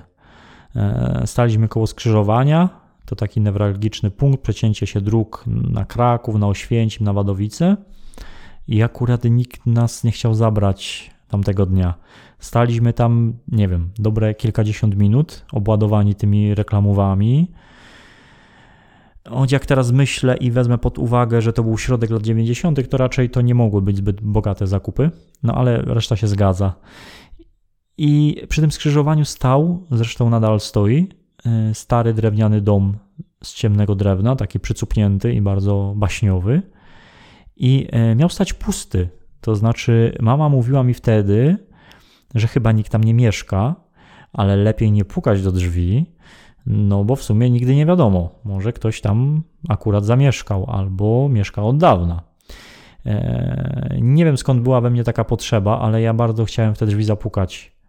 E, 0.77 1.23
staliśmy 1.27 1.69
koło 1.69 1.87
skrzyżowania, 1.87 2.69
to 3.05 3.17
taki 3.17 3.41
newralgiczny 3.41 4.11
punkt, 4.11 4.43
przecięcie 4.43 4.87
się 4.87 5.01
dróg 5.01 5.45
na 5.47 5.85
Kraków, 5.85 6.35
na 6.35 6.47
Oświęcim, 6.47 7.07
na 7.07 7.13
Wadowice 7.13 7.77
i 8.69 8.83
akurat 8.83 9.25
nikt 9.25 9.67
nas 9.67 10.05
nie 10.05 10.11
chciał 10.11 10.35
zabrać 10.35 11.11
tamtego 11.29 11.67
dnia. 11.67 11.95
Staliśmy 12.39 12.93
tam, 12.93 13.33
nie 13.49 13.69
wiem, 13.69 13.91
dobre 13.99 14.35
kilkadziesiąt 14.35 14.97
minut, 14.97 15.45
obładowani 15.53 16.15
tymi 16.15 16.55
reklamowami. 16.55 17.51
Choć 19.29 19.53
jak 19.53 19.67
teraz 19.67 19.93
myślę 19.93 20.37
i 20.37 20.51
wezmę 20.51 20.79
pod 20.79 20.99
uwagę, 20.99 21.43
że 21.43 21.53
to 21.53 21.63
był 21.63 21.79
środek 21.79 22.11
lat 22.11 22.23
90., 22.23 22.89
to 22.89 22.97
raczej 22.97 23.31
to 23.31 23.41
nie 23.41 23.55
mogły 23.55 23.83
być 23.83 23.97
zbyt 23.97 24.21
bogate 24.21 24.67
zakupy, 24.67 25.11
no 25.43 25.55
ale 25.55 25.83
reszta 25.83 26.17
się 26.17 26.29
zgadza. 26.29 26.75
I 27.99 28.43
przy 28.49 28.61
tym 28.61 28.73
skrzyżowaniu 28.73 29.25
stał, 29.25 29.87
zresztą 29.91 30.31
nadal 30.31 30.61
stoi, 30.61 31.09
stary 31.73 32.15
drewniany 32.15 32.61
dom 32.61 32.95
z 33.43 33.55
ciemnego 33.55 33.95
drewna, 33.95 34.37
taki 34.37 34.61
przycupnięty 34.61 35.33
i 35.33 35.41
bardzo 35.41 35.93
baśniowy. 35.97 36.63
I 37.57 37.89
y, 38.13 38.15
miał 38.15 38.29
stać 38.29 38.53
pusty, 38.53 39.09
to 39.41 39.57
znaczy, 39.57 40.17
mama 40.21 40.49
mówiła 40.49 40.83
mi 40.83 40.95
wtedy, 40.95 41.57
że 42.35 42.47
chyba 42.47 42.73
nikt 42.73 42.93
tam 42.93 43.05
nie 43.05 43.15
mieszka, 43.15 43.75
ale 44.33 44.57
lepiej 44.57 44.93
nie 44.93 45.05
pukać 45.05 45.43
do 45.43 45.53
drzwi, 45.53 46.07
no 46.67 47.05
bo 47.05 47.17
w 47.17 47.23
sumie 47.23 47.51
nigdy 47.51 47.75
nie 47.75 47.87
wiadomo. 47.87 48.31
Może 48.45 48.73
ktoś 48.73 49.01
tam 49.01 49.43
akurat 49.69 50.05
zamieszkał 50.05 50.71
albo 50.71 51.29
mieszkał 51.29 51.69
od 51.69 51.79
dawna. 51.79 52.23
Eee, 53.07 54.03
nie 54.03 54.25
wiem 54.25 54.37
skąd 54.37 54.63
była 54.63 54.81
we 54.81 54.91
mnie 54.91 55.05
taka 55.05 55.25
potrzeba, 55.25 55.79
ale 55.79 56.03
ja 56.03 56.15
bardzo 56.15 56.45
chciałem 56.45 56.75
w 56.75 56.79
te 56.79 56.87
drzwi 56.87 57.05
zapukać. 57.05 57.80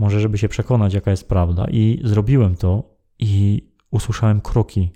Może, 0.00 0.20
żeby 0.20 0.38
się 0.38 0.48
przekonać, 0.48 0.94
jaka 0.94 1.10
jest 1.10 1.28
prawda. 1.28 1.66
I 1.70 2.00
zrobiłem 2.04 2.56
to 2.56 2.96
i 3.18 3.62
usłyszałem 3.90 4.40
kroki. 4.40 4.90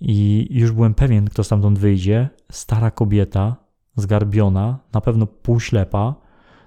I 0.00 0.46
już 0.50 0.72
byłem 0.72 0.94
pewien, 0.94 1.28
kto 1.28 1.44
stamtąd 1.44 1.78
wyjdzie. 1.78 2.28
Stara 2.52 2.90
kobieta, 2.90 3.56
zgarbiona, 3.96 4.78
na 4.92 5.00
pewno 5.00 5.26
półślepa, 5.26 6.14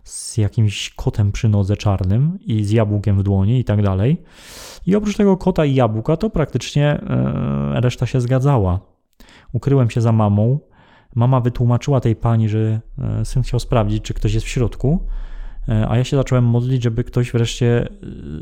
z 0.04 0.38
jakimś 0.38 0.90
kotem 0.90 1.32
przy 1.32 1.50
nodze 1.50 1.78
czarnym 1.78 2.40
i 2.42 2.64
z 2.64 2.72
jabłkiem 2.72 3.20
w 3.20 3.24
dłoni 3.24 3.60
i 3.60 3.64
tak 3.64 3.82
dalej. 3.82 4.22
I 4.86 4.96
oprócz 4.96 5.18
tego 5.18 5.38
kota 5.38 5.66
i 5.66 5.76
jabłka 5.76 6.18
to 6.18 6.30
praktycznie 6.30 6.88
e, 6.88 7.82
reszta 7.82 8.06
się 8.06 8.22
zgadzała. 8.22 8.80
Ukryłem 9.54 9.90
się 9.90 10.02
za 10.02 10.12
mamą. 10.12 10.60
Mama 11.16 11.40
wytłumaczyła 11.40 12.00
tej 12.00 12.16
pani, 12.16 12.50
że 12.50 12.82
e, 12.98 13.26
syn 13.26 13.44
chciał 13.44 13.60
sprawdzić, 13.60 14.04
czy 14.04 14.14
ktoś 14.14 14.34
jest 14.34 14.46
w 14.46 14.50
środku, 14.50 15.08
a 15.68 15.98
ja 15.98 16.04
się 16.04 16.18
zacząłem 16.18 16.46
modlić, 16.46 16.84
żeby 16.84 17.04
ktoś 17.04 17.32
wreszcie 17.32 17.88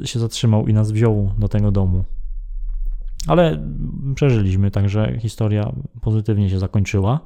się 0.03 0.19
zatrzymał 0.19 0.67
i 0.67 0.73
nas 0.73 0.91
wziął 0.91 1.31
do 1.37 1.47
tego 1.47 1.71
domu. 1.71 2.03
Ale 3.27 3.59
przeżyliśmy, 4.15 4.71
także 4.71 5.19
historia 5.19 5.71
pozytywnie 6.01 6.49
się 6.49 6.59
zakończyła. 6.59 7.19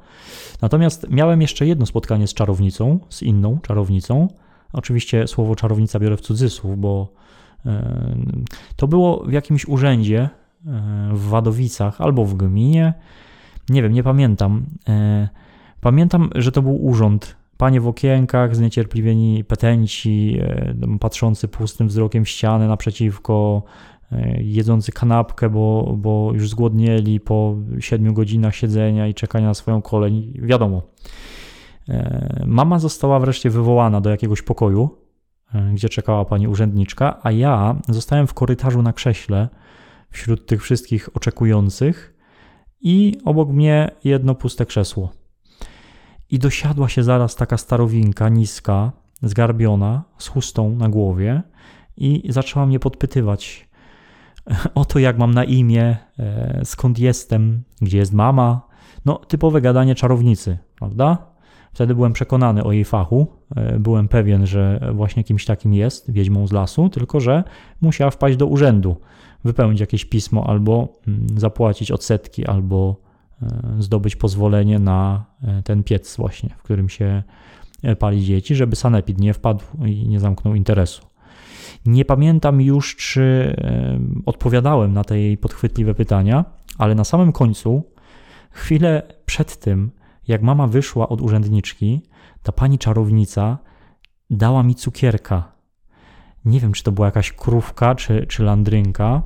Natomiast 0.62 1.06
miałem 1.10 1.42
jeszcze 1.42 1.66
jedno 1.66 1.86
spotkanie 1.86 2.26
z 2.26 2.34
czarownicą, 2.34 3.00
z 3.08 3.22
inną 3.22 3.58
czarownicą. 3.62 4.28
Oczywiście 4.72 5.26
słowo 5.26 5.56
czarownica 5.56 5.98
biorę 5.98 6.16
w 6.16 6.20
cudzysłów, 6.20 6.80
bo 6.80 7.12
e, 7.66 8.16
to 8.76 8.88
było 8.88 9.24
w 9.24 9.32
jakimś 9.32 9.68
urzędzie 9.68 10.20
e, 10.20 10.30
w 11.12 11.28
Wadowicach 11.28 12.00
albo 12.00 12.24
w 12.24 12.34
gminie. 12.34 12.94
Nie 13.68 13.82
wiem, 13.82 13.92
nie 13.92 14.02
pamiętam. 14.02 14.66
E, 14.88 15.28
pamiętam, 15.80 16.30
że 16.34 16.52
to 16.52 16.62
był 16.62 16.86
urząd. 16.86 17.36
Panie 17.58 17.80
w 17.80 17.88
okienkach, 17.88 18.56
zniecierpliwieni 18.56 19.44
petenci, 19.44 20.40
patrzący 21.00 21.48
pustym 21.48 21.88
wzrokiem 21.88 22.24
w 22.24 22.28
ścianę 22.28 22.68
naprzeciwko, 22.68 23.62
E, 24.12 24.42
jedzący 24.42 24.92
kanapkę, 24.92 25.50
bo, 25.50 25.94
bo 25.98 26.30
już 26.34 26.50
zgłodnieli 26.50 27.20
po 27.20 27.56
7 27.78 28.14
godzinach 28.14 28.56
siedzenia 28.56 29.06
i 29.06 29.14
czekania 29.14 29.46
na 29.46 29.54
swoją 29.54 29.82
kolej. 29.82 30.32
Wiadomo. 30.42 30.82
E, 31.88 32.44
mama 32.46 32.78
została 32.78 33.20
wreszcie 33.20 33.50
wywołana 33.50 34.00
do 34.00 34.10
jakiegoś 34.10 34.42
pokoju, 34.42 34.98
e, 35.54 35.70
gdzie 35.74 35.88
czekała 35.88 36.24
pani 36.24 36.48
urzędniczka, 36.48 37.18
a 37.22 37.30
ja 37.30 37.76
zostałem 37.88 38.26
w 38.26 38.34
korytarzu 38.34 38.82
na 38.82 38.92
krześle 38.92 39.48
wśród 40.10 40.46
tych 40.46 40.62
wszystkich 40.62 41.16
oczekujących 41.16 42.14
i 42.80 43.18
obok 43.24 43.48
mnie 43.48 43.90
jedno 44.04 44.34
puste 44.34 44.66
krzesło. 44.66 45.12
I 46.30 46.38
dosiadła 46.38 46.88
się 46.88 47.02
zaraz 47.02 47.36
taka 47.36 47.56
starowinka, 47.56 48.28
niska, 48.28 48.92
zgarbiona, 49.22 50.02
z 50.18 50.28
chustą 50.28 50.76
na 50.76 50.88
głowie 50.88 51.42
i 51.96 52.22
zaczęła 52.28 52.66
mnie 52.66 52.78
podpytywać, 52.78 53.68
o 54.74 54.84
to, 54.84 54.98
jak 54.98 55.18
mam 55.18 55.34
na 55.34 55.44
imię, 55.44 55.96
e, 56.18 56.60
skąd 56.64 56.98
jestem, 56.98 57.62
gdzie 57.80 57.98
jest 57.98 58.12
mama. 58.12 58.66
No, 59.04 59.14
typowe 59.18 59.60
gadanie 59.60 59.94
czarownicy, 59.94 60.58
prawda? 60.78 61.18
Wtedy 61.72 61.94
byłem 61.94 62.12
przekonany 62.12 62.64
o 62.64 62.72
jej 62.72 62.84
fachu. 62.84 63.26
E, 63.56 63.78
byłem 63.78 64.08
pewien, 64.08 64.46
że 64.46 64.90
właśnie 64.94 65.24
kimś 65.24 65.44
takim 65.44 65.74
jest, 65.74 66.10
wiedźmą 66.10 66.46
z 66.46 66.52
lasu, 66.52 66.88
tylko 66.88 67.20
że 67.20 67.44
musiała 67.80 68.10
wpaść 68.10 68.36
do 68.36 68.46
urzędu, 68.46 68.96
wypełnić 69.44 69.80
jakieś 69.80 70.04
pismo 70.04 70.46
albo 70.46 70.88
mm, 71.08 71.26
zapłacić 71.36 71.90
odsetki, 71.90 72.46
albo 72.46 73.05
zdobyć 73.78 74.16
pozwolenie 74.16 74.78
na 74.78 75.24
ten 75.64 75.84
piec 75.84 76.16
właśnie, 76.16 76.54
w 76.58 76.62
którym 76.62 76.88
się 76.88 77.22
pali 77.98 78.24
dzieci, 78.24 78.54
żeby 78.54 78.76
sanepid 78.76 79.20
nie 79.20 79.34
wpadł 79.34 79.64
i 79.86 80.08
nie 80.08 80.20
zamknął 80.20 80.54
interesu. 80.54 81.06
Nie 81.86 82.04
pamiętam 82.04 82.60
już, 82.60 82.96
czy 82.96 83.56
odpowiadałem 84.26 84.92
na 84.92 85.04
te 85.04 85.18
jej 85.18 85.38
podchwytliwe 85.38 85.94
pytania, 85.94 86.44
ale 86.78 86.94
na 86.94 87.04
samym 87.04 87.32
końcu, 87.32 87.84
chwilę 88.50 89.02
przed 89.26 89.56
tym, 89.56 89.90
jak 90.28 90.42
mama 90.42 90.66
wyszła 90.66 91.08
od 91.08 91.20
urzędniczki, 91.20 92.02
ta 92.42 92.52
pani 92.52 92.78
czarownica 92.78 93.58
dała 94.30 94.62
mi 94.62 94.74
cukierka. 94.74 95.52
Nie 96.44 96.60
wiem, 96.60 96.72
czy 96.72 96.82
to 96.82 96.92
była 96.92 97.06
jakaś 97.06 97.32
krówka, 97.32 97.94
czy, 97.94 98.26
czy 98.26 98.42
landrynka. 98.42 99.22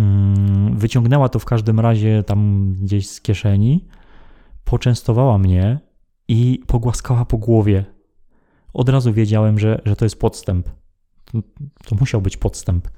Mm, 0.00 0.76
wyciągnęła 0.76 1.28
to 1.28 1.38
w 1.38 1.44
każdym 1.44 1.80
razie 1.80 2.22
tam 2.22 2.72
gdzieś 2.82 3.08
z 3.08 3.20
kieszeni, 3.20 3.88
poczęstowała 4.64 5.38
mnie 5.38 5.78
i 6.28 6.62
pogłaskała 6.66 7.24
po 7.24 7.38
głowie. 7.38 7.84
Od 8.74 8.88
razu 8.88 9.12
wiedziałem, 9.12 9.58
że, 9.58 9.82
że 9.84 9.96
to 9.96 10.04
jest 10.04 10.20
podstęp. 10.20 10.68
To, 11.84 11.96
musiał 12.00 12.22
być 12.22 12.36
podstęp. 12.36 12.88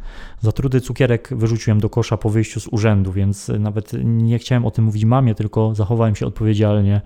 Za 0.40 0.52
trudy 0.52 0.80
cukierek 0.80 1.28
wyrzuciłem 1.32 1.80
do 1.80 1.90
kosza 1.90 2.16
po 2.16 2.30
wyjściu 2.30 2.60
z 2.60 2.68
urzędu, 2.68 3.12
więc 3.12 3.50
nawet 3.58 3.92
nie 4.04 4.38
chciałem 4.38 4.66
o 4.66 4.70
tym 4.70 4.84
mówić 4.84 5.04
mamie, 5.04 5.34
tylko 5.34 5.74
zachowałem 5.74 6.14
się 6.14 6.26
odpowiedzialnie, 6.26 7.00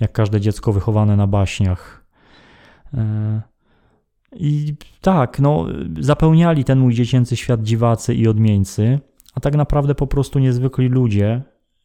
jak 0.00 0.12
każde 0.12 0.40
dziecko 0.40 0.72
wychowane 0.72 1.16
na 1.16 1.26
baśniach. 1.26 2.06
E, 2.94 3.42
I 4.32 4.74
tak, 5.00 5.40
no, 5.40 5.66
zapełniali 6.00 6.64
ten 6.64 6.78
mój 6.78 6.94
dziecięcy 6.94 7.36
świat 7.36 7.62
dziwacy 7.62 8.14
i 8.14 8.28
odmieńcy, 8.28 9.00
a 9.34 9.40
tak 9.40 9.54
naprawdę 9.54 9.94
po 9.94 10.06
prostu 10.06 10.38
niezwykli 10.38 10.88
ludzie, 10.88 11.42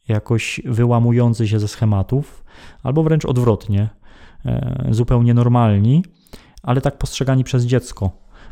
jakoś 0.08 0.60
wyłamujący 0.64 1.48
się 1.48 1.58
ze 1.58 1.68
schematów, 1.68 2.44
albo 2.82 3.02
wręcz 3.02 3.24
odwrotnie, 3.24 3.88
e, 4.46 4.86
zupełnie 4.90 5.34
normalni, 5.34 6.04
ale 6.62 6.80
tak 6.80 6.98
postrzegani 6.98 7.44
przez 7.44 7.64
dziecko. 7.64 8.10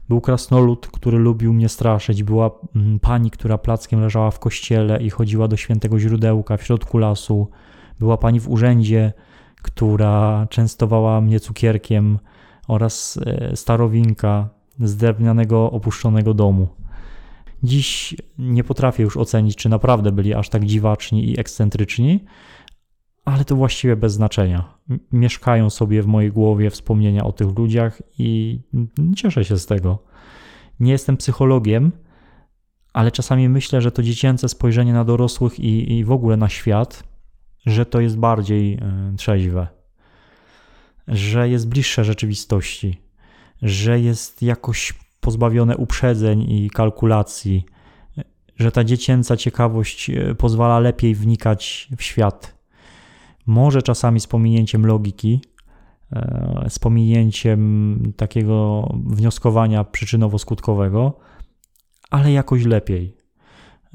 Był 0.09 0.21
krasnolud, 0.21 0.87
który 0.87 1.19
lubił 1.19 1.53
mnie 1.53 1.69
straszyć, 1.69 2.23
była 2.23 2.51
mm, 2.77 3.01
pani, 3.01 3.31
która 3.31 3.59
plackiem 3.59 4.01
leżała 4.01 4.31
w 4.31 4.39
kościele 4.39 5.03
i 5.03 5.11
chodziła 5.11 5.49
do 5.49 5.57
świętego 5.57 5.99
źródełka 5.99 6.57
w 6.57 6.63
środku 6.63 6.99
lasu, 6.99 7.49
była 7.99 8.17
pani 8.17 8.41
w 8.41 8.49
urzędzie, 8.49 9.13
która 9.63 10.47
częstowała 10.51 11.21
mnie 11.21 11.41
cukierkiem 11.41 12.19
oraz 12.69 13.19
e, 13.27 13.57
starowinka 13.57 14.49
z 14.81 14.97
drewnianego 14.97 15.71
opuszczonego 15.71 16.35
domu. 16.35 16.69
Dziś 17.63 18.17
nie 18.39 18.65
potrafię 18.65 19.03
już 19.03 19.17
ocenić, 19.17 19.57
czy 19.57 19.69
naprawdę 19.69 20.13
byli 20.13 20.35
aż 20.35 20.49
tak 20.49 20.65
dziwaczni 20.65 21.31
i 21.31 21.41
ekscentryczni, 21.41 22.25
ale 23.25 23.45
to 23.45 23.57
właściwie 23.57 23.97
bez 23.97 24.13
znaczenia. 24.13 24.75
Mieszkają 25.13 25.71
sobie 25.71 26.03
w 26.03 26.07
mojej 26.07 26.33
głowie 26.33 26.71
wspomnienia 26.71 27.25
o 27.25 27.33
tych 27.33 27.59
ludziach 27.59 28.03
i 28.19 28.61
cieszę 29.17 29.45
się 29.45 29.59
z 29.59 29.67
tego. 29.67 29.99
Nie 30.81 30.93
jestem 30.93 31.17
psychologiem, 31.17 31.93
ale 32.93 33.11
czasami 33.11 33.49
myślę, 33.49 33.81
że 33.81 33.93
to 33.93 34.03
dziecięce 34.03 34.49
spojrzenie 34.49 34.93
na 34.93 35.05
dorosłych 35.05 35.61
i, 35.61 35.93
i 35.93 36.05
w 36.05 36.13
ogóle 36.13 36.37
na 36.37 36.49
świat, 36.49 37.05
że 37.67 37.87
to 37.87 38.01
jest 38.01 38.19
bardziej 38.19 38.75
e, 38.75 39.13
trzeźwe, 39.17 39.69
że 41.09 41.49
jest 41.49 41.69
bliższe 41.69 42.05
rzeczywistości, 42.05 43.01
że 43.63 44.01
jest 44.01 44.43
jakoś 44.43 44.95
pozbawione 45.21 45.77
uprzedzeń 45.77 46.51
i 46.51 46.71
kalkulacji, 46.71 47.65
że 48.57 48.73
ta 48.73 48.85
dziecięca 48.85 49.37
ciekawość 49.37 50.11
e, 50.11 50.35
pozwala 50.35 50.79
lepiej 50.79 51.15
wnikać 51.15 51.89
w 51.97 52.03
świat 52.03 52.59
może 53.49 53.83
czasami 53.83 54.21
z 54.21 54.27
pominięciem 54.27 54.87
logiki, 54.87 55.41
e, 56.13 56.67
z 56.69 56.79
pominięciem 56.79 58.13
takiego 58.17 58.89
wnioskowania 59.07 59.85
przyczynowo-skutkowego, 59.85 61.13
ale 62.11 62.33
jakoś 62.33 62.65
lepiej. 62.65 63.17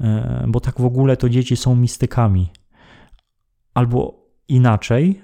E, 0.00 0.44
bo 0.48 0.60
tak 0.60 0.80
w 0.80 0.84
ogóle 0.84 1.16
to 1.16 1.28
dzieci 1.28 1.56
są 1.56 1.76
mistykami. 1.76 2.50
Albo 3.74 4.14
inaczej, 4.48 5.22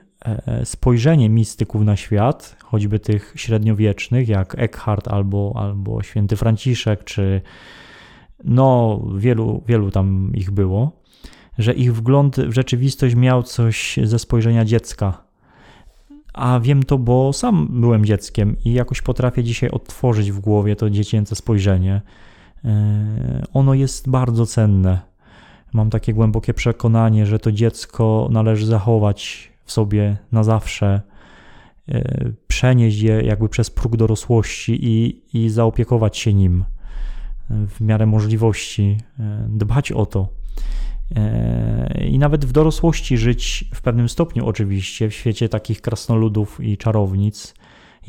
spojrzenie 0.65 1.29
mistyków 1.29 1.83
na 1.83 1.97
świat, 1.97 2.57
choćby 2.65 2.99
tych 2.99 3.33
średniowiecznych, 3.37 4.29
jak 4.29 4.55
Eckhart 4.59 5.09
albo, 5.09 5.53
albo 5.57 6.03
święty 6.03 6.37
Franciszek, 6.37 7.05
czy 7.05 7.41
no 8.45 9.01
wielu, 9.17 9.63
wielu 9.67 9.91
tam 9.91 10.33
ich 10.35 10.51
było, 10.51 10.93
że 11.59 11.73
ich 11.73 11.95
wgląd 11.95 12.37
w 12.37 12.53
rzeczywistość 12.53 13.15
miał 13.15 13.43
coś 13.43 13.99
ze 14.05 14.19
spojrzenia 14.19 14.65
dziecka. 14.65 15.25
A 16.35 16.61
wiem 16.61 16.83
to, 16.83 16.99
bo 16.99 17.33
sam 17.33 17.69
byłem 17.71 18.05
dzieckiem 18.05 18.57
i 18.65 18.73
jakoś 18.73 19.03
potrafię 19.03 19.45
dzisiaj 19.45 19.71
odtworzyć 19.71 20.33
w 20.33 20.41
głowie 20.41 20.77
to 20.77 20.91
dziecięce 20.91 21.37
spojrzenie. 21.37 22.03
E, 22.65 23.43
ono 23.55 23.75
jest 23.75 24.11
bardzo 24.11 24.47
cenne. 24.47 25.01
Mam 25.73 25.91
takie 25.91 26.15
głębokie 26.15 26.55
przekonanie, 26.55 27.27
że 27.27 27.39
to 27.39 27.53
dziecko 27.53 28.29
należy 28.31 28.67
zachować 28.67 29.50
w 29.71 29.73
sobie 29.73 30.17
na 30.33 30.43
zawsze, 30.43 31.01
e, 31.89 32.33
przenieść 32.49 33.01
je 33.01 33.23
jakby 33.23 33.49
przez 33.49 33.71
próg 33.71 33.97
dorosłości 33.97 34.79
i, 34.83 35.23
i 35.35 35.51
zaopiekować 35.51 36.19
się 36.19 36.35
nim 36.35 36.65
w 37.51 37.81
miarę 37.81 38.07
możliwości, 38.07 38.99
e, 39.19 39.47
dbać 39.49 39.93
o 39.93 40.07
to 40.07 40.29
i 42.01 42.19
nawet 42.19 42.45
w 42.45 42.53
dorosłości 42.53 43.19
żyć 43.19 43.65
w 43.75 43.83
pewnym 43.83 44.09
stopniu 44.09 44.47
oczywiście 44.47 45.09
w 45.09 45.15
świecie 45.15 45.49
takich 45.49 45.81
krasnoludów 45.81 46.61
i 46.61 46.79
czarownic, 46.79 47.55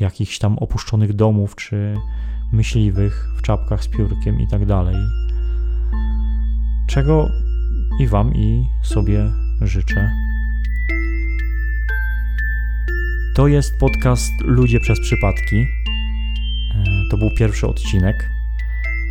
jakichś 0.00 0.38
tam 0.38 0.58
opuszczonych 0.58 1.12
domów 1.12 1.56
czy 1.56 1.94
myśliwych 2.52 3.28
w 3.38 3.42
czapkach 3.42 3.84
z 3.84 3.88
piórkiem 3.88 4.40
i 4.40 4.48
tak 4.48 4.66
dalej. 4.66 4.96
Czego 6.88 7.28
i 8.00 8.06
Wam 8.06 8.34
i 8.34 8.64
sobie 8.82 9.30
życzę. 9.60 10.31
To 13.34 13.48
jest 13.48 13.78
podcast 13.78 14.32
Ludzie 14.44 14.80
przez 14.80 15.00
przypadki. 15.00 15.56
E, 15.56 16.84
to 17.10 17.16
był 17.16 17.30
pierwszy 17.30 17.66
odcinek. 17.66 18.30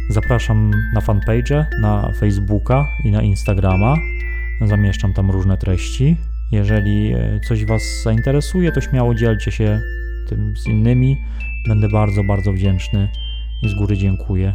Zapraszam 0.09 0.71
na 0.93 1.01
fanpage, 1.01 1.65
na 1.79 2.11
Facebooka 2.11 2.87
i 3.03 3.11
na 3.11 3.21
Instagrama. 3.21 3.95
Zamieszczam 4.61 5.13
tam 5.13 5.31
różne 5.31 5.57
treści. 5.57 6.17
Jeżeli 6.51 7.13
e, 7.13 7.39
coś 7.47 7.65
Was 7.65 7.81
zainteresuje, 8.03 8.71
to 8.71 8.81
śmiało 8.81 9.15
dzielcie 9.15 9.51
się 9.51 9.81
tym 10.29 10.57
z 10.57 10.67
innymi. 10.67 11.17
Będę 11.67 11.89
bardzo, 11.89 12.23
bardzo 12.23 12.53
wdzięczny 12.53 13.09
i 13.63 13.69
z 13.69 13.73
góry 13.73 13.97
dziękuję. 13.97 14.53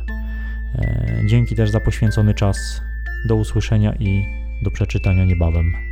E, 0.74 1.22
dzięki 1.26 1.56
też 1.56 1.70
za 1.70 1.80
poświęcony 1.80 2.34
czas. 2.34 2.82
Do 3.28 3.36
usłyszenia 3.36 3.94
i 3.94 4.24
do 4.62 4.70
przeczytania 4.70 5.24
niebawem. 5.24 5.85